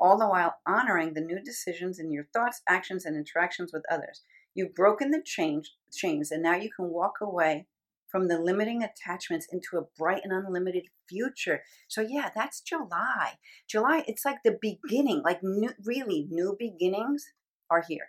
all 0.00 0.18
the 0.18 0.28
while 0.28 0.56
honoring 0.66 1.14
the 1.14 1.20
new 1.20 1.40
decisions 1.40 1.98
in 1.98 2.10
your 2.10 2.26
thoughts, 2.32 2.62
actions, 2.68 3.04
and 3.04 3.16
interactions 3.16 3.72
with 3.72 3.84
others. 3.90 4.22
You've 4.54 4.74
broken 4.74 5.10
the 5.10 5.22
change, 5.22 5.72
chains, 5.92 6.30
and 6.32 6.42
now 6.42 6.56
you 6.56 6.70
can 6.74 6.88
walk 6.88 7.18
away 7.20 7.66
from 8.08 8.26
the 8.26 8.40
limiting 8.40 8.82
attachments 8.82 9.46
into 9.52 9.76
a 9.76 9.86
bright 9.96 10.22
and 10.24 10.32
unlimited 10.32 10.86
future. 11.08 11.62
So 11.86 12.00
yeah, 12.00 12.30
that's 12.34 12.60
July. 12.60 13.34
July, 13.68 14.02
it's 14.08 14.24
like 14.24 14.38
the 14.42 14.58
beginning, 14.60 15.22
like 15.24 15.44
new, 15.44 15.70
really 15.84 16.26
new 16.28 16.56
beginnings 16.58 17.24
are 17.70 17.84
here. 17.86 18.08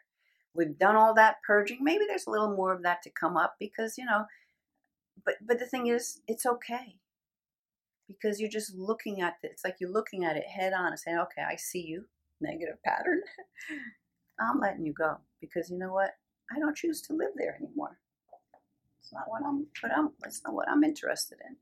We've 0.56 0.78
done 0.78 0.96
all 0.96 1.14
that 1.14 1.36
purging. 1.46 1.80
Maybe 1.82 2.06
there's 2.08 2.26
a 2.26 2.32
little 2.32 2.56
more 2.56 2.74
of 2.74 2.82
that 2.84 3.04
to 3.04 3.12
come 3.12 3.38
up 3.38 3.56
because, 3.60 3.98
you 3.98 4.06
know, 4.06 4.26
but 5.24 5.36
but 5.46 5.60
the 5.60 5.68
thing 5.68 5.88
is, 5.88 6.22
it's 6.28 6.46
okay 6.48 6.96
because 8.12 8.40
you're 8.40 8.50
just 8.50 8.76
looking 8.76 9.22
at 9.22 9.38
it. 9.44 9.52
It's 9.52 9.64
like 9.64 9.78
you're 9.80 9.92
looking 9.92 10.26
at 10.26 10.38
it 10.38 10.46
head 10.48 10.74
on 10.74 10.88
and 10.88 11.00
saying, 11.00 11.18
okay, 11.18 11.44
I 11.50 11.56
see 11.56 11.82
you, 11.82 12.06
negative 12.40 12.82
pattern. 12.84 13.22
I'm 14.40 14.60
letting 14.60 14.86
you 14.86 14.94
go 14.94 15.18
because 15.40 15.70
you 15.70 15.78
know 15.78 15.94
what? 15.94 16.12
I 16.54 16.60
don't 16.60 16.76
choose 16.76 17.02
to 17.04 17.14
live 17.14 17.32
there 17.36 17.56
anymore. 17.56 17.98
It's 19.02 19.14
not 19.14 19.24
what 19.28 19.42
I'm, 19.46 19.68
but 19.82 19.92
I'm, 19.96 20.10
it's 20.26 20.42
not 20.44 20.54
what 20.54 20.70
I'm 20.70 20.84
interested 20.84 21.38
in. 21.48 21.56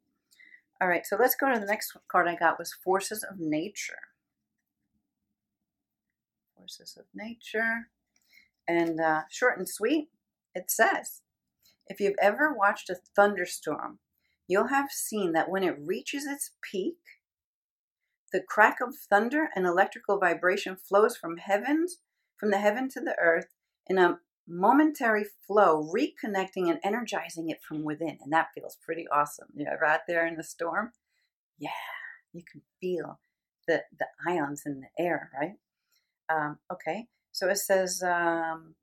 All 0.81 0.87
right, 0.87 1.05
so 1.05 1.17
let's 1.19 1.35
go 1.35 1.51
to 1.51 1.59
the 1.59 1.65
next 1.65 1.95
card 2.09 2.27
I 2.27 2.35
got 2.35 2.57
was 2.57 2.73
Forces 2.73 3.23
of 3.23 3.37
Nature. 3.39 3.99
Forces 6.57 6.97
of 6.97 7.05
Nature. 7.13 7.89
And 8.67 9.01
uh, 9.01 9.21
short 9.29 9.57
and 9.57 9.67
sweet, 9.67 10.09
it 10.55 10.71
says, 10.71 11.21
if 11.87 11.99
you've 11.99 12.15
ever 12.21 12.53
watched 12.53 12.89
a 12.89 12.95
thunderstorm 13.15 13.99
you'll 14.49 14.67
have 14.67 14.91
seen 14.91 15.31
that 15.33 15.49
when 15.49 15.63
it 15.63 15.77
reaches 15.79 16.25
its 16.25 16.51
peak, 16.69 16.97
the 18.33 18.41
crack 18.41 18.77
of 18.81 18.95
thunder 19.09 19.49
and 19.55 19.65
electrical 19.65 20.19
vibration 20.19 20.75
flows 20.75 21.15
from 21.15 21.37
heavens, 21.37 21.99
from 22.35 22.51
the 22.51 22.57
heaven 22.57 22.89
to 22.89 22.99
the 22.99 23.15
earth 23.21 23.53
in 23.87 23.97
a 23.97 24.19
momentary 24.47 25.25
flow, 25.47 25.87
reconnecting 25.95 26.69
and 26.69 26.79
energizing 26.83 27.49
it 27.49 27.61
from 27.61 27.83
within. 27.83 28.17
And 28.23 28.33
that 28.33 28.49
feels 28.55 28.77
pretty 28.83 29.05
awesome. 29.07 29.47
You 29.55 29.65
know, 29.65 29.75
right 29.79 30.01
there 30.07 30.25
in 30.25 30.35
the 30.35 30.43
storm. 30.43 30.91
Yeah, 31.59 31.69
you 32.33 32.41
can 32.51 32.61
feel 32.81 33.19
the, 33.67 33.83
the 33.97 34.07
ions 34.27 34.63
in 34.65 34.81
the 34.81 35.03
air, 35.03 35.29
right? 35.39 35.53
Um, 36.29 36.57
okay, 36.73 37.07
so 37.31 37.49
it 37.49 37.57
says, 37.57 38.01
um, 38.03 38.75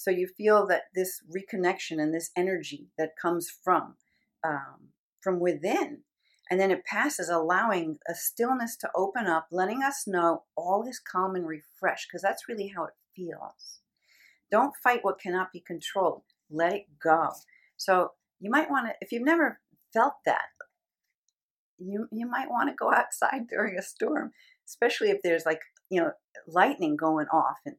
so 0.00 0.10
you 0.10 0.26
feel 0.26 0.66
that 0.66 0.84
this 0.94 1.20
reconnection 1.30 2.00
and 2.00 2.14
this 2.14 2.30
energy 2.34 2.88
that 2.96 3.18
comes 3.20 3.50
from 3.50 3.96
um, 4.42 4.88
from 5.20 5.38
within, 5.38 5.98
and 6.50 6.58
then 6.58 6.70
it 6.70 6.86
passes, 6.86 7.28
allowing 7.28 7.98
a 8.08 8.14
stillness 8.14 8.78
to 8.78 8.88
open 8.96 9.26
up, 9.26 9.48
letting 9.52 9.82
us 9.82 10.06
know 10.06 10.44
all 10.56 10.88
is 10.88 10.98
calm 10.98 11.34
and 11.34 11.46
refreshed, 11.46 12.08
because 12.08 12.22
that's 12.22 12.48
really 12.48 12.68
how 12.68 12.84
it 12.84 12.94
feels. 13.14 13.80
Don't 14.50 14.72
fight 14.82 15.00
what 15.04 15.20
cannot 15.20 15.52
be 15.52 15.60
controlled. 15.60 16.22
Let 16.50 16.72
it 16.72 16.86
go. 16.98 17.32
So 17.76 18.12
you 18.40 18.48
might 18.48 18.70
want 18.70 18.86
to, 18.86 18.94
if 19.02 19.12
you've 19.12 19.22
never 19.22 19.60
felt 19.92 20.14
that, 20.24 20.46
you 21.78 22.08
you 22.10 22.26
might 22.26 22.48
want 22.48 22.70
to 22.70 22.74
go 22.74 22.90
outside 22.94 23.48
during 23.50 23.78
a 23.78 23.82
storm, 23.82 24.30
especially 24.66 25.10
if 25.10 25.20
there's 25.22 25.44
like 25.44 25.60
you 25.90 26.00
know 26.00 26.12
lightning 26.46 26.96
going 26.96 27.26
off 27.26 27.58
and 27.66 27.76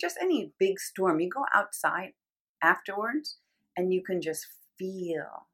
just 0.00 0.18
any 0.20 0.52
big 0.58 0.78
storm, 0.78 1.20
you 1.20 1.28
go 1.28 1.44
outside 1.54 2.12
afterwards 2.62 3.38
and 3.76 3.92
you 3.92 4.02
can 4.02 4.20
just 4.20 4.46
feel 4.78 5.46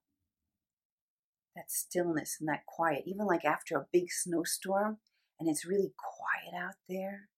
that 1.57 1.71
stillness 1.71 2.37
and 2.41 2.49
that 2.49 2.67
quiet, 2.67 3.03
even 3.07 3.27
like 3.27 3.45
after 3.45 3.77
a 3.77 3.87
big 3.93 4.11
snowstorm 4.11 4.99
and 5.41 5.49
it's 5.49 5.65
really 5.67 5.93
quiet 5.97 6.63
out 6.65 6.75
there, 6.89 7.29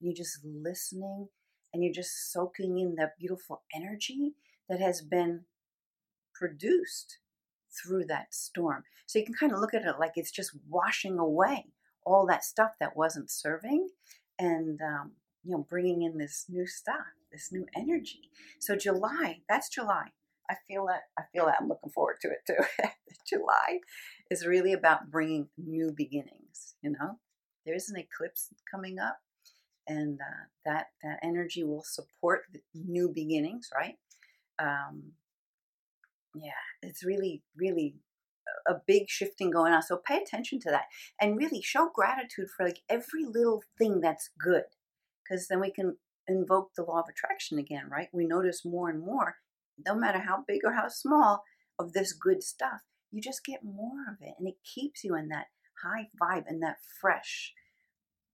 you're 0.00 0.14
just 0.14 0.38
listening 0.44 1.28
and 1.72 1.84
you're 1.84 1.92
just 1.92 2.32
soaking 2.32 2.78
in 2.78 2.94
that 2.96 3.18
beautiful 3.18 3.62
energy. 3.74 4.34
that 4.68 4.80
has 4.80 5.00
been 5.00 5.44
produced 6.34 7.18
through 7.70 8.04
that 8.04 8.34
storm. 8.34 8.84
So 9.06 9.18
you 9.18 9.24
can 9.24 9.34
kind 9.34 9.52
of 9.52 9.60
look 9.60 9.72
at 9.74 9.84
it 9.84 9.98
like 9.98 10.12
it's 10.16 10.30
just 10.30 10.52
washing 10.68 11.18
away 11.18 11.66
all 12.04 12.26
that 12.26 12.44
stuff 12.44 12.72
that 12.80 12.96
wasn't 12.96 13.30
serving 13.30 13.88
and, 14.38 14.80
um, 14.82 15.12
you 15.44 15.52
know, 15.52 15.66
bringing 15.68 16.02
in 16.02 16.18
this 16.18 16.46
new 16.48 16.66
stuff, 16.66 17.06
this 17.32 17.50
new 17.52 17.66
energy. 17.76 18.30
So 18.58 18.76
July, 18.76 19.40
that's 19.48 19.68
July. 19.68 20.08
I 20.50 20.56
feel 20.66 20.86
that. 20.86 21.02
I 21.18 21.24
feel 21.32 21.46
that. 21.46 21.56
I'm 21.60 21.68
looking 21.68 21.90
forward 21.90 22.16
to 22.22 22.28
it 22.28 22.38
too. 22.46 22.88
July 23.28 23.80
is 24.30 24.46
really 24.46 24.72
about 24.72 25.10
bringing 25.10 25.48
new 25.58 25.92
beginnings. 25.94 26.74
You 26.82 26.92
know, 26.92 27.18
there's 27.66 27.90
an 27.90 27.98
eclipse 27.98 28.48
coming 28.70 28.98
up, 28.98 29.18
and 29.86 30.18
uh, 30.20 30.46
that 30.64 30.86
that 31.02 31.20
energy 31.22 31.64
will 31.64 31.84
support 31.84 32.42
new 32.74 33.10
beginnings. 33.14 33.68
Right? 33.74 33.96
Um, 34.58 35.12
yeah, 36.34 36.52
it's 36.82 37.04
really, 37.04 37.42
really 37.56 37.96
a 38.66 38.74
big 38.86 39.08
shifting 39.08 39.50
going 39.50 39.72
on. 39.72 39.82
So 39.82 40.00
pay 40.04 40.18
attention 40.18 40.60
to 40.60 40.70
that 40.70 40.84
and 41.20 41.36
really 41.36 41.62
show 41.62 41.90
gratitude 41.94 42.48
for 42.56 42.66
like 42.66 42.80
every 42.88 43.24
little 43.24 43.62
thing 43.78 44.00
that's 44.00 44.30
good, 44.38 44.64
because 45.28 45.48
then 45.48 45.60
we 45.60 45.70
can 45.70 45.96
invoke 46.26 46.70
the 46.76 46.82
law 46.82 47.00
of 47.00 47.06
attraction 47.10 47.58
again. 47.58 47.88
Right? 47.90 48.08
We 48.12 48.26
notice 48.26 48.64
more 48.64 48.88
and 48.88 49.00
more 49.00 49.36
no 49.86 49.94
matter 49.94 50.18
how 50.18 50.44
big 50.46 50.60
or 50.64 50.72
how 50.72 50.88
small, 50.88 51.44
of 51.78 51.92
this 51.92 52.12
good 52.12 52.42
stuff, 52.42 52.80
you 53.10 53.20
just 53.20 53.44
get 53.44 53.64
more 53.64 54.02
of 54.10 54.16
it. 54.20 54.34
And 54.38 54.48
it 54.48 54.56
keeps 54.64 55.04
you 55.04 55.14
in 55.14 55.28
that 55.28 55.46
high 55.82 56.08
vibe 56.20 56.44
and 56.48 56.62
that 56.62 56.78
fresh, 57.00 57.52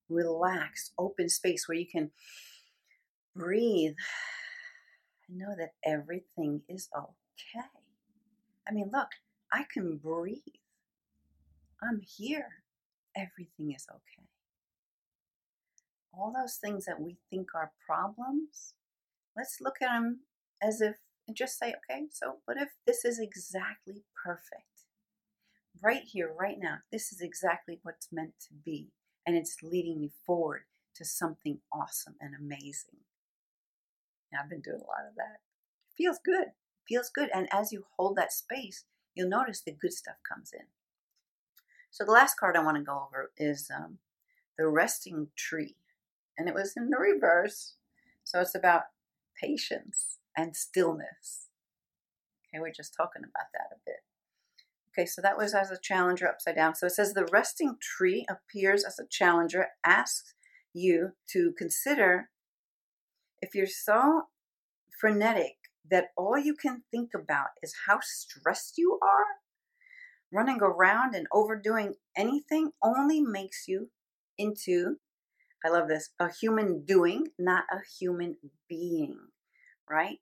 relaxed, 0.08 0.92
open 0.98 1.28
space 1.28 1.68
where 1.68 1.76
you 1.76 1.86
can 1.90 2.10
breathe 3.36 3.94
and 5.28 5.38
know 5.38 5.54
that 5.58 5.72
everything 5.84 6.62
is 6.68 6.88
okay. 6.96 7.66
I 8.66 8.72
mean, 8.72 8.90
look, 8.92 9.08
I 9.52 9.64
can 9.72 9.98
breathe. 9.98 10.38
I'm 11.82 12.00
here. 12.00 12.62
Everything 13.14 13.74
is 13.74 13.86
okay. 13.90 14.26
All 16.16 16.33
those 16.33 16.56
things 16.56 16.85
that 16.85 17.00
we 17.00 17.18
think 17.30 17.49
are 17.54 17.73
problems, 17.87 18.75
let's 19.37 19.59
look 19.61 19.76
at 19.83 19.88
them 19.88 20.21
as 20.62 20.80
if 20.80 20.97
and 21.26 21.37
just 21.37 21.59
say, 21.59 21.75
okay, 21.90 22.04
so 22.11 22.37
what 22.44 22.56
if 22.56 22.71
this 22.87 23.04
is 23.04 23.18
exactly 23.18 24.04
perfect? 24.25 24.85
Right 25.83 26.02
here, 26.04 26.33
right 26.38 26.56
now, 26.59 26.78
this 26.92 27.12
is 27.12 27.21
exactly 27.21 27.80
what's 27.83 28.09
meant 28.12 28.35
to 28.49 28.54
be. 28.64 28.92
And 29.26 29.37
it's 29.37 29.56
leading 29.62 30.00
me 30.00 30.11
forward 30.26 30.64
to 30.97 31.04
something 31.04 31.61
awesome 31.73 32.14
and 32.21 32.35
amazing. 32.35 33.00
I've 34.38 34.50
been 34.50 34.61
doing 34.61 34.80
a 34.80 34.90
lot 34.90 35.09
of 35.09 35.14
that. 35.16 35.40
It 35.90 35.97
feels 35.97 36.18
good. 36.25 36.49
It 36.49 36.88
feels 36.88 37.11
good. 37.14 37.30
And 37.35 37.49
as 37.52 37.73
you 37.73 37.85
hold 37.97 38.16
that 38.16 38.33
space, 38.33 38.85
you'll 39.14 39.28
notice 39.28 39.61
the 39.61 39.73
good 39.73 39.92
stuff 39.92 40.16
comes 40.28 40.50
in. 40.52 40.66
So 41.90 42.04
the 42.04 42.12
last 42.12 42.37
card 42.38 42.56
I 42.56 42.64
want 42.64 42.76
to 42.76 42.83
go 42.83 43.06
over 43.06 43.30
is 43.37 43.71
um, 43.75 43.99
the 44.59 44.66
resting 44.66 45.28
tree. 45.37 45.76
And 46.37 46.49
it 46.49 46.55
was 46.55 46.75
in 46.76 46.91
the 46.91 46.99
reverse. 46.99 47.75
So 48.25 48.41
it's 48.41 48.55
about 48.55 48.83
patience 49.41 50.19
and 50.37 50.57
stillness. 50.57 51.49
Okay, 52.49 52.61
we're 52.61 52.73
just 52.73 52.95
talking 52.97 53.23
about 53.23 53.49
that 53.53 53.75
a 53.75 53.79
bit. 53.85 53.97
Okay, 54.97 55.07
so 55.07 55.21
that 55.23 55.37
was 55.37 55.55
as 55.55 55.71
a 55.71 55.79
challenger 55.81 56.29
upside 56.29 56.57
down. 56.57 56.75
So 56.75 56.87
it 56.87 56.93
says 56.93 57.12
the 57.12 57.29
resting 57.33 57.76
tree 57.81 58.26
appears 58.29 58.85
as 58.85 58.99
a 58.99 59.09
challenger, 59.11 59.67
asks 59.85 60.35
you 60.73 61.11
to 61.33 61.53
consider 61.59 62.31
if 63.41 63.55
you're 63.55 63.67
so 63.67 64.23
frenetic 65.00 65.57
that 65.91 66.09
all 66.17 66.38
you 66.38 66.55
can 66.55 66.83
think 66.91 67.11
about 67.14 67.49
is 67.62 67.75
how 67.87 67.99
stressed 68.03 68.79
you 68.79 68.99
are, 69.03 69.27
running 70.33 70.61
around 70.62 71.14
and 71.14 71.27
overdoing 71.33 71.94
anything 72.16 72.70
only 72.83 73.20
makes 73.20 73.64
you 73.68 73.90
into, 74.38 74.97
I 75.64 75.70
love 75.70 75.88
this, 75.88 76.11
a 76.20 76.31
human 76.31 76.85
doing, 76.85 77.29
not 77.38 77.64
a 77.72 77.79
human 77.98 78.37
being 78.68 79.18
right? 79.88 80.18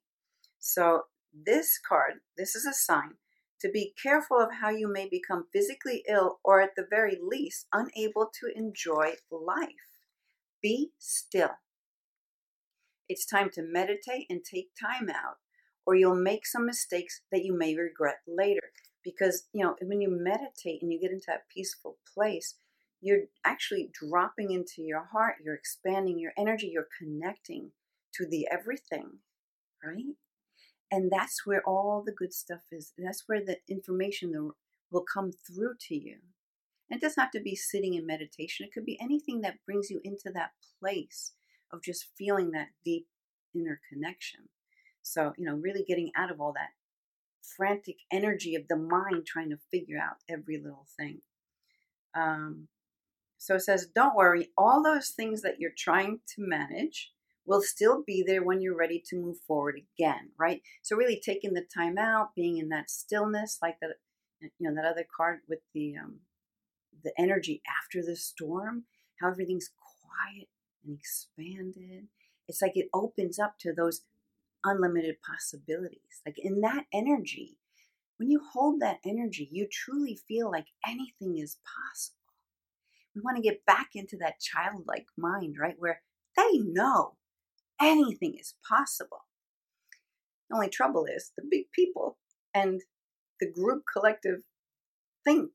So, 0.59 1.03
this 1.33 1.79
card, 1.87 2.13
this 2.37 2.55
is 2.55 2.65
a 2.65 2.73
sign 2.73 3.15
to 3.59 3.69
be 3.69 3.93
careful 4.01 4.39
of 4.39 4.49
how 4.61 4.69
you 4.69 4.91
may 4.91 5.07
become 5.09 5.45
physically 5.51 6.03
ill 6.07 6.39
or 6.43 6.61
at 6.61 6.75
the 6.75 6.85
very 6.89 7.17
least 7.21 7.67
unable 7.73 8.29
to 8.39 8.51
enjoy 8.55 9.13
life. 9.31 9.67
Be 10.61 10.91
still. 10.99 11.51
It's 13.09 13.25
time 13.25 13.49
to 13.53 13.63
meditate 13.63 14.27
and 14.29 14.41
take 14.43 14.69
time 14.79 15.09
out, 15.09 15.37
or 15.85 15.95
you'll 15.95 16.15
make 16.15 16.45
some 16.45 16.65
mistakes 16.65 17.21
that 17.31 17.43
you 17.43 17.57
may 17.57 17.75
regret 17.75 18.17
later. 18.27 18.71
Because, 19.03 19.47
you 19.53 19.63
know, 19.63 19.75
when 19.81 20.01
you 20.01 20.09
meditate 20.09 20.81
and 20.81 20.91
you 20.91 20.99
get 20.99 21.11
into 21.11 21.25
that 21.27 21.49
peaceful 21.53 21.97
place, 22.13 22.55
you're 23.03 23.25
actually 23.45 23.91
dropping 23.93 24.51
into 24.51 24.81
your 24.81 25.03
heart, 25.11 25.35
you're 25.43 25.55
expanding 25.55 26.17
your 26.17 26.31
energy, 26.37 26.71
you're 26.73 26.87
connecting 26.99 27.71
to 28.13 28.25
the 28.25 28.47
everything 28.51 29.19
right? 29.83 30.15
And 30.91 31.11
that's 31.11 31.45
where 31.45 31.63
all 31.67 32.03
the 32.05 32.11
good 32.11 32.33
stuff 32.33 32.61
is. 32.71 32.93
That's 32.97 33.23
where 33.27 33.43
the 33.43 33.57
information 33.69 34.51
will 34.91 35.05
come 35.11 35.31
through 35.31 35.75
to 35.87 35.95
you. 35.95 36.17
And 36.89 36.97
it 36.97 37.01
doesn't 37.01 37.21
have 37.21 37.31
to 37.31 37.41
be 37.41 37.55
sitting 37.55 37.95
in 37.95 38.05
meditation, 38.05 38.65
it 38.65 38.73
could 38.73 38.85
be 38.85 38.99
anything 39.01 39.41
that 39.41 39.65
brings 39.65 39.89
you 39.89 39.99
into 40.03 40.31
that 40.33 40.51
place 40.79 41.33
of 41.71 41.81
just 41.81 42.07
feeling 42.17 42.51
that 42.51 42.67
deep 42.85 43.07
inner 43.55 43.79
connection. 43.91 44.41
So, 45.01 45.33
you 45.37 45.45
know, 45.45 45.55
really 45.55 45.83
getting 45.83 46.11
out 46.15 46.31
of 46.31 46.39
all 46.39 46.53
that 46.53 46.69
frantic 47.41 47.97
energy 48.11 48.55
of 48.55 48.67
the 48.69 48.77
mind 48.77 49.25
trying 49.25 49.49
to 49.49 49.57
figure 49.71 49.97
out 49.97 50.17
every 50.29 50.57
little 50.57 50.85
thing. 50.97 51.21
Um, 52.15 52.67
so 53.43 53.55
it 53.55 53.59
says, 53.59 53.87
don't 53.93 54.15
worry, 54.15 54.51
all 54.57 54.81
those 54.81 55.09
things 55.09 55.41
that 55.41 55.59
you're 55.59 55.73
trying 55.77 56.21
to 56.33 56.47
manage 56.47 57.11
will 57.45 57.61
still 57.61 58.01
be 58.01 58.23
there 58.25 58.41
when 58.41 58.61
you're 58.61 58.73
ready 58.73 59.03
to 59.07 59.17
move 59.17 59.35
forward 59.45 59.81
again, 59.97 60.29
right? 60.39 60.61
So 60.81 60.95
really 60.95 61.19
taking 61.19 61.53
the 61.53 61.65
time 61.75 61.97
out, 61.97 62.35
being 62.37 62.57
in 62.57 62.69
that 62.69 62.89
stillness, 62.89 63.57
like 63.61 63.81
that, 63.81 63.97
you 64.39 64.49
know, 64.61 64.73
that 64.73 64.89
other 64.89 65.05
card 65.17 65.39
with 65.49 65.59
the 65.73 65.97
um, 66.01 66.19
the 67.03 67.11
energy 67.19 67.61
after 67.67 68.01
the 68.01 68.15
storm, 68.15 68.85
how 69.19 69.27
everything's 69.27 69.71
quiet 70.05 70.47
and 70.85 70.97
expanded. 70.97 72.07
It's 72.47 72.61
like 72.61 72.77
it 72.77 72.87
opens 72.93 73.39
up 73.39 73.59
to 73.59 73.73
those 73.73 74.03
unlimited 74.63 75.17
possibilities. 75.21 76.21
Like 76.25 76.39
in 76.39 76.61
that 76.61 76.85
energy, 76.93 77.57
when 78.15 78.29
you 78.31 78.39
hold 78.53 78.79
that 78.79 78.99
energy, 79.05 79.49
you 79.51 79.67
truly 79.69 80.17
feel 80.29 80.49
like 80.49 80.67
anything 80.87 81.39
is 81.39 81.57
possible. 81.91 82.22
We 83.15 83.21
want 83.21 83.37
to 83.37 83.43
get 83.43 83.65
back 83.65 83.89
into 83.95 84.17
that 84.17 84.39
childlike 84.39 85.05
mind, 85.17 85.55
right? 85.59 85.75
Where 85.77 86.01
they 86.35 86.57
know 86.57 87.15
anything 87.81 88.35
is 88.39 88.55
possible. 88.67 89.25
The 90.49 90.55
only 90.55 90.69
trouble 90.69 91.05
is 91.05 91.31
the 91.35 91.43
big 91.49 91.71
people 91.71 92.17
and 92.53 92.81
the 93.39 93.51
group 93.51 93.83
collective 93.91 94.41
think 95.23 95.51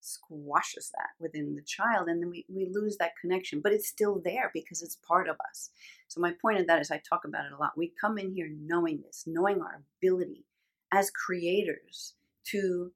squashes 0.00 0.90
that 0.94 1.10
within 1.18 1.54
the 1.54 1.62
child 1.62 2.08
and 2.08 2.22
then 2.22 2.30
we, 2.30 2.46
we 2.48 2.70
lose 2.72 2.96
that 2.96 3.12
connection 3.20 3.60
but 3.62 3.72
it's 3.72 3.86
still 3.86 4.20
there 4.24 4.50
because 4.54 4.82
it's 4.82 4.96
part 5.06 5.28
of 5.28 5.36
us 5.50 5.70
so 6.08 6.20
my 6.20 6.32
point 6.40 6.58
of 6.58 6.66
that 6.66 6.80
is 6.80 6.90
i 6.90 7.00
talk 7.06 7.20
about 7.26 7.44
it 7.44 7.52
a 7.52 7.56
lot 7.58 7.76
we 7.76 7.92
come 8.00 8.16
in 8.16 8.32
here 8.32 8.48
knowing 8.62 9.02
this 9.02 9.24
knowing 9.26 9.60
our 9.60 9.82
ability 10.02 10.46
as 10.90 11.10
creators 11.10 12.14
to 12.44 12.92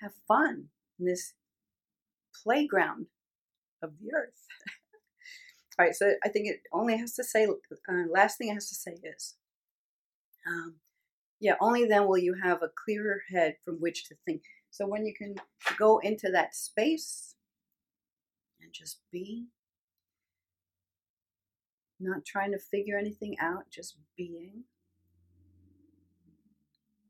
have 0.00 0.12
fun 0.26 0.64
in 0.98 1.06
this 1.06 1.34
playground 2.44 3.06
of 3.82 3.90
the 4.00 4.14
earth 4.14 4.46
All 5.76 5.84
right, 5.84 5.94
so 5.94 6.12
I 6.24 6.28
think 6.28 6.46
it 6.46 6.60
only 6.72 6.96
has 6.96 7.14
to 7.14 7.24
say, 7.24 7.46
uh, 7.46 7.92
last 8.08 8.38
thing 8.38 8.48
it 8.48 8.54
has 8.54 8.68
to 8.68 8.76
say 8.76 8.92
is, 8.92 9.34
um, 10.46 10.76
yeah, 11.40 11.54
only 11.60 11.84
then 11.84 12.06
will 12.06 12.18
you 12.18 12.36
have 12.40 12.62
a 12.62 12.70
clearer 12.84 13.22
head 13.32 13.56
from 13.64 13.76
which 13.76 14.06
to 14.08 14.14
think. 14.24 14.42
So 14.70 14.86
when 14.86 15.04
you 15.04 15.12
can 15.14 15.34
go 15.76 15.98
into 15.98 16.30
that 16.30 16.54
space 16.54 17.34
and 18.60 18.72
just 18.72 19.00
be, 19.10 19.46
not 21.98 22.24
trying 22.24 22.52
to 22.52 22.58
figure 22.58 22.96
anything 22.96 23.36
out, 23.40 23.64
just 23.68 23.96
being 24.16 24.62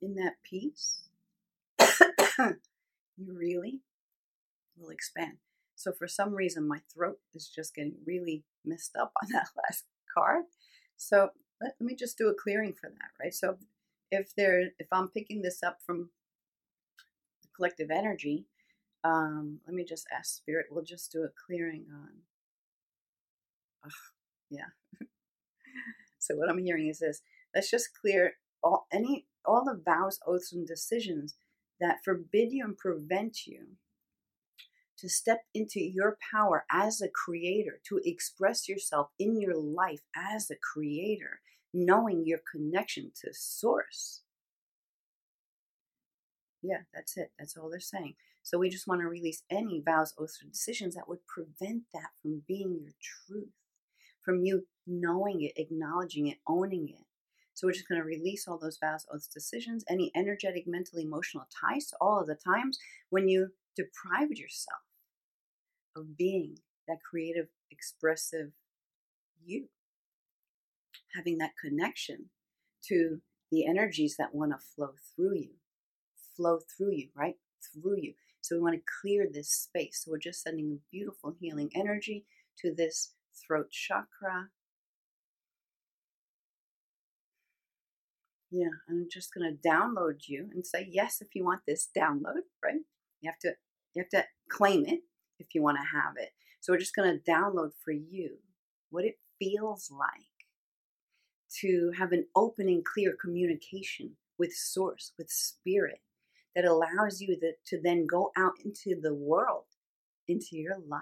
in 0.00 0.14
that 0.14 0.36
peace, 0.42 1.02
you 2.38 2.56
really 3.28 3.80
will 4.76 4.90
expand. 4.90 5.38
So 5.76 5.92
for 5.92 6.06
some 6.06 6.34
reason, 6.34 6.68
my 6.68 6.80
throat 6.92 7.18
is 7.34 7.48
just 7.48 7.74
getting 7.74 7.96
really 8.06 8.44
messed 8.64 8.96
up 8.96 9.12
on 9.22 9.28
that 9.32 9.48
last 9.56 9.84
card. 10.12 10.44
So 10.96 11.30
let, 11.60 11.74
let 11.80 11.86
me 11.86 11.94
just 11.94 12.18
do 12.18 12.28
a 12.28 12.34
clearing 12.34 12.72
for 12.72 12.90
that, 12.90 13.10
right? 13.22 13.34
So 13.34 13.58
if 14.10 14.34
there, 14.36 14.70
if 14.78 14.86
I'm 14.92 15.08
picking 15.08 15.42
this 15.42 15.62
up 15.62 15.78
from 15.84 16.10
the 17.42 17.48
collective 17.56 17.90
energy, 17.90 18.46
um, 19.02 19.60
let 19.66 19.74
me 19.74 19.84
just 19.84 20.06
ask 20.16 20.36
Spirit. 20.36 20.66
We'll 20.70 20.84
just 20.84 21.12
do 21.12 21.22
a 21.24 21.28
clearing 21.46 21.86
on. 21.92 22.08
Oh, 23.84 23.90
yeah. 24.50 24.70
so 26.18 26.36
what 26.36 26.48
I'm 26.48 26.58
hearing 26.58 26.88
is 26.88 27.00
this: 27.00 27.20
let's 27.54 27.70
just 27.70 27.90
clear 28.00 28.34
all 28.62 28.86
any 28.90 29.26
all 29.44 29.62
the 29.62 29.78
vows, 29.84 30.18
oaths, 30.26 30.54
and 30.54 30.66
decisions 30.66 31.34
that 31.80 31.98
forbid 32.02 32.50
you 32.52 32.64
and 32.64 32.78
prevent 32.78 33.46
you 33.46 33.76
to 35.04 35.10
step 35.10 35.42
into 35.52 35.80
your 35.80 36.16
power 36.32 36.64
as 36.72 37.02
a 37.02 37.08
creator, 37.08 37.78
to 37.86 38.00
express 38.06 38.66
yourself 38.66 39.08
in 39.18 39.38
your 39.38 39.54
life 39.54 40.00
as 40.16 40.50
a 40.50 40.56
creator, 40.56 41.40
knowing 41.74 42.24
your 42.24 42.40
connection 42.50 43.12
to 43.22 43.28
source. 43.34 44.22
Yeah, 46.62 46.78
that's 46.94 47.18
it. 47.18 47.32
That's 47.38 47.54
all 47.54 47.68
they're 47.68 47.80
saying. 47.80 48.14
So 48.42 48.56
we 48.56 48.70
just 48.70 48.88
want 48.88 49.02
to 49.02 49.06
release 49.06 49.42
any 49.50 49.82
vows, 49.84 50.14
oaths, 50.18 50.40
or 50.42 50.48
decisions 50.48 50.94
that 50.94 51.06
would 51.06 51.26
prevent 51.26 51.82
that 51.92 52.08
from 52.22 52.42
being 52.48 52.78
your 52.80 52.94
truth, 53.28 53.52
from 54.24 54.42
you 54.42 54.66
knowing 54.86 55.42
it, 55.42 55.52
acknowledging 55.56 56.28
it, 56.28 56.38
owning 56.48 56.88
it. 56.88 57.04
So 57.52 57.66
we're 57.66 57.72
just 57.72 57.88
going 57.88 58.00
to 58.00 58.06
release 58.06 58.48
all 58.48 58.58
those 58.58 58.78
vows, 58.78 59.04
oaths, 59.12 59.26
decisions, 59.26 59.84
any 59.86 60.10
energetic, 60.16 60.66
mental, 60.66 60.98
emotional 60.98 61.44
ties 61.60 61.88
to 61.88 61.96
all 62.00 62.20
of 62.20 62.26
the 62.26 62.36
times 62.36 62.78
when 63.10 63.28
you 63.28 63.48
deprived 63.76 64.38
yourself 64.38 64.80
of 65.96 66.16
being 66.16 66.58
that 66.88 66.98
creative, 67.08 67.46
expressive 67.70 68.50
you, 69.44 69.68
having 71.14 71.38
that 71.38 71.52
connection 71.60 72.30
to 72.88 73.20
the 73.50 73.66
energies 73.66 74.16
that 74.18 74.34
want 74.34 74.52
to 74.52 74.58
flow 74.74 74.92
through 75.14 75.36
you, 75.36 75.50
flow 76.36 76.58
through 76.76 76.92
you, 76.92 77.08
right? 77.16 77.36
Through 77.72 77.98
you. 78.00 78.14
So 78.40 78.56
we 78.56 78.62
want 78.62 78.74
to 78.74 78.92
clear 79.00 79.26
this 79.30 79.50
space. 79.50 80.02
So 80.04 80.10
we're 80.10 80.18
just 80.18 80.42
sending 80.42 80.72
a 80.72 80.90
beautiful 80.90 81.34
healing 81.40 81.70
energy 81.74 82.26
to 82.58 82.74
this 82.74 83.14
throat 83.46 83.70
chakra. 83.70 84.48
Yeah, 88.50 88.68
I'm 88.88 89.08
just 89.10 89.32
going 89.34 89.50
to 89.50 89.68
download 89.68 90.28
you 90.28 90.48
and 90.52 90.66
say 90.66 90.86
yes 90.90 91.20
if 91.20 91.28
you 91.34 91.44
want 91.44 91.62
this 91.66 91.88
download, 91.96 92.42
right? 92.62 92.80
You 93.20 93.30
have 93.30 93.38
to 93.40 93.54
you 93.94 94.02
have 94.02 94.10
to 94.10 94.26
claim 94.50 94.84
it 94.86 95.00
if 95.38 95.54
you 95.54 95.62
want 95.62 95.78
to 95.78 95.98
have 95.98 96.14
it. 96.16 96.30
So 96.60 96.72
we're 96.72 96.78
just 96.78 96.96
going 96.96 97.18
to 97.18 97.30
download 97.30 97.72
for 97.84 97.92
you 97.92 98.38
what 98.90 99.04
it 99.04 99.18
feels 99.38 99.90
like 99.90 100.28
to 101.60 101.92
have 101.96 102.12
an 102.12 102.26
open 102.34 102.68
and 102.68 102.84
clear 102.84 103.16
communication 103.20 104.16
with 104.38 104.52
source, 104.52 105.12
with 105.18 105.30
spirit 105.30 106.00
that 106.54 106.64
allows 106.64 107.20
you 107.20 107.36
to 107.66 107.80
then 107.82 108.06
go 108.06 108.30
out 108.36 108.54
into 108.64 109.00
the 109.00 109.14
world, 109.14 109.64
into 110.28 110.56
your 110.56 110.78
life 110.88 111.00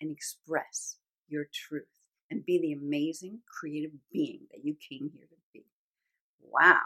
and 0.00 0.10
express 0.10 0.96
your 1.28 1.46
truth 1.52 1.84
and 2.30 2.44
be 2.44 2.58
the 2.58 2.72
amazing 2.72 3.40
creative 3.46 3.92
being 4.12 4.40
that 4.50 4.64
you 4.64 4.74
came 4.88 5.10
here 5.14 5.26
to 5.28 5.36
be. 5.52 5.64
Wow. 6.40 6.80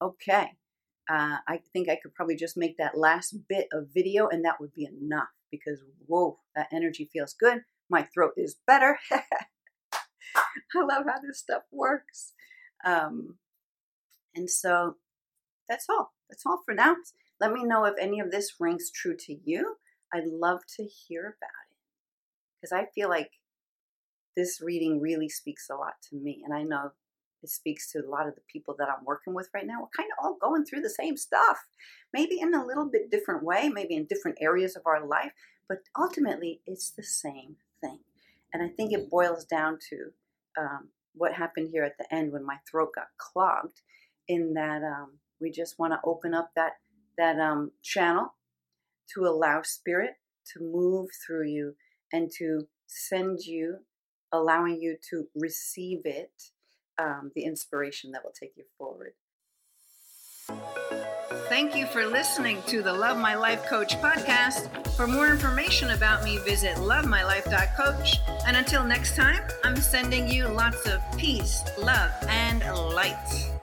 Okay. 0.00 0.52
Uh, 1.10 1.38
I 1.46 1.60
think 1.72 1.88
I 1.88 1.96
could 1.96 2.14
probably 2.14 2.36
just 2.36 2.56
make 2.56 2.76
that 2.78 2.98
last 2.98 3.34
bit 3.48 3.68
of 3.72 3.88
video 3.94 4.28
and 4.28 4.44
that 4.44 4.60
would 4.60 4.74
be 4.74 4.84
enough 4.84 5.28
because, 5.50 5.80
whoa, 6.06 6.38
that 6.54 6.68
energy 6.72 7.08
feels 7.12 7.34
good. 7.34 7.62
My 7.90 8.02
throat 8.02 8.32
is 8.36 8.56
better. 8.66 8.98
I 9.12 10.80
love 10.80 11.04
how 11.06 11.20
this 11.26 11.38
stuff 11.38 11.62
works. 11.72 12.32
Um, 12.84 13.36
and 14.34 14.50
so 14.50 14.96
that's 15.68 15.86
all. 15.88 16.12
That's 16.28 16.44
all 16.46 16.60
for 16.64 16.74
now. 16.74 16.96
Let 17.40 17.52
me 17.52 17.64
know 17.64 17.84
if 17.84 17.94
any 18.00 18.20
of 18.20 18.30
this 18.30 18.54
rings 18.60 18.90
true 18.90 19.16
to 19.26 19.36
you. 19.44 19.76
I'd 20.12 20.26
love 20.26 20.60
to 20.76 20.84
hear 20.84 21.22
about 21.22 21.66
it 21.70 21.76
because 22.60 22.72
I 22.72 22.86
feel 22.94 23.08
like 23.08 23.30
this 24.36 24.60
reading 24.62 25.00
really 25.00 25.28
speaks 25.28 25.68
a 25.70 25.74
lot 25.76 25.94
to 26.10 26.16
me. 26.16 26.42
And 26.44 26.54
I 26.54 26.62
know 26.62 26.92
it 27.42 27.50
speaks 27.50 27.90
to 27.92 27.98
a 28.00 28.10
lot 28.10 28.26
of 28.26 28.34
the 28.34 28.40
people 28.52 28.74
that 28.78 28.88
I'm 28.88 29.04
working 29.04 29.34
with 29.34 29.48
right 29.54 29.66
now. 29.66 29.80
We're 29.80 29.96
kind 29.96 30.10
of 30.18 30.24
all 30.24 30.36
going 30.40 30.64
through 30.64 30.80
the 30.80 30.90
same 30.90 31.16
stuff, 31.16 31.58
maybe 32.12 32.40
in 32.40 32.54
a 32.54 32.66
little 32.66 32.88
bit 32.90 33.10
different 33.10 33.42
way, 33.42 33.68
maybe 33.68 33.94
in 33.94 34.06
different 34.06 34.38
areas 34.40 34.76
of 34.76 34.82
our 34.86 35.06
life, 35.06 35.32
but 35.68 35.78
ultimately 35.98 36.60
it's 36.66 36.90
the 36.90 37.02
same 37.02 37.56
thing. 37.80 38.00
And 38.52 38.62
I 38.62 38.68
think 38.68 38.92
it 38.92 39.10
boils 39.10 39.44
down 39.44 39.78
to 39.90 40.10
um, 40.60 40.88
what 41.14 41.34
happened 41.34 41.68
here 41.70 41.84
at 41.84 41.98
the 41.98 42.12
end 42.14 42.32
when 42.32 42.44
my 42.44 42.56
throat 42.70 42.90
got 42.94 43.08
clogged, 43.18 43.82
in 44.26 44.54
that 44.54 44.82
um, 44.82 45.18
we 45.40 45.50
just 45.50 45.78
want 45.78 45.92
to 45.92 46.00
open 46.04 46.34
up 46.34 46.50
that 46.54 46.72
that 47.16 47.38
um, 47.38 47.72
channel 47.82 48.34
to 49.14 49.26
allow 49.26 49.62
spirit 49.62 50.12
to 50.52 50.60
move 50.60 51.08
through 51.26 51.46
you 51.46 51.74
and 52.12 52.30
to 52.38 52.68
send 52.86 53.40
you, 53.40 53.78
allowing 54.32 54.80
you 54.80 54.96
to 55.10 55.26
receive 55.34 56.00
it 56.04 56.30
um, 56.98 57.32
the 57.34 57.44
inspiration 57.44 58.12
that 58.12 58.24
will 58.24 58.32
take 58.32 58.52
you 58.56 58.64
forward. 58.76 59.12
Thank 61.48 61.74
you 61.74 61.86
for 61.86 62.06
listening 62.06 62.62
to 62.66 62.82
the 62.82 62.92
Love 62.92 63.16
My 63.18 63.34
Life 63.34 63.64
Coach 63.66 63.96
podcast. 63.98 64.94
For 64.96 65.06
more 65.06 65.28
information 65.28 65.90
about 65.90 66.24
me, 66.24 66.38
visit 66.38 66.76
lovemylife.coach. 66.76 68.16
And 68.46 68.56
until 68.56 68.84
next 68.84 69.16
time, 69.16 69.42
I'm 69.64 69.76
sending 69.76 70.28
you 70.28 70.48
lots 70.48 70.86
of 70.86 71.00
peace, 71.16 71.62
love, 71.78 72.12
and 72.28 72.60
light. 72.94 73.57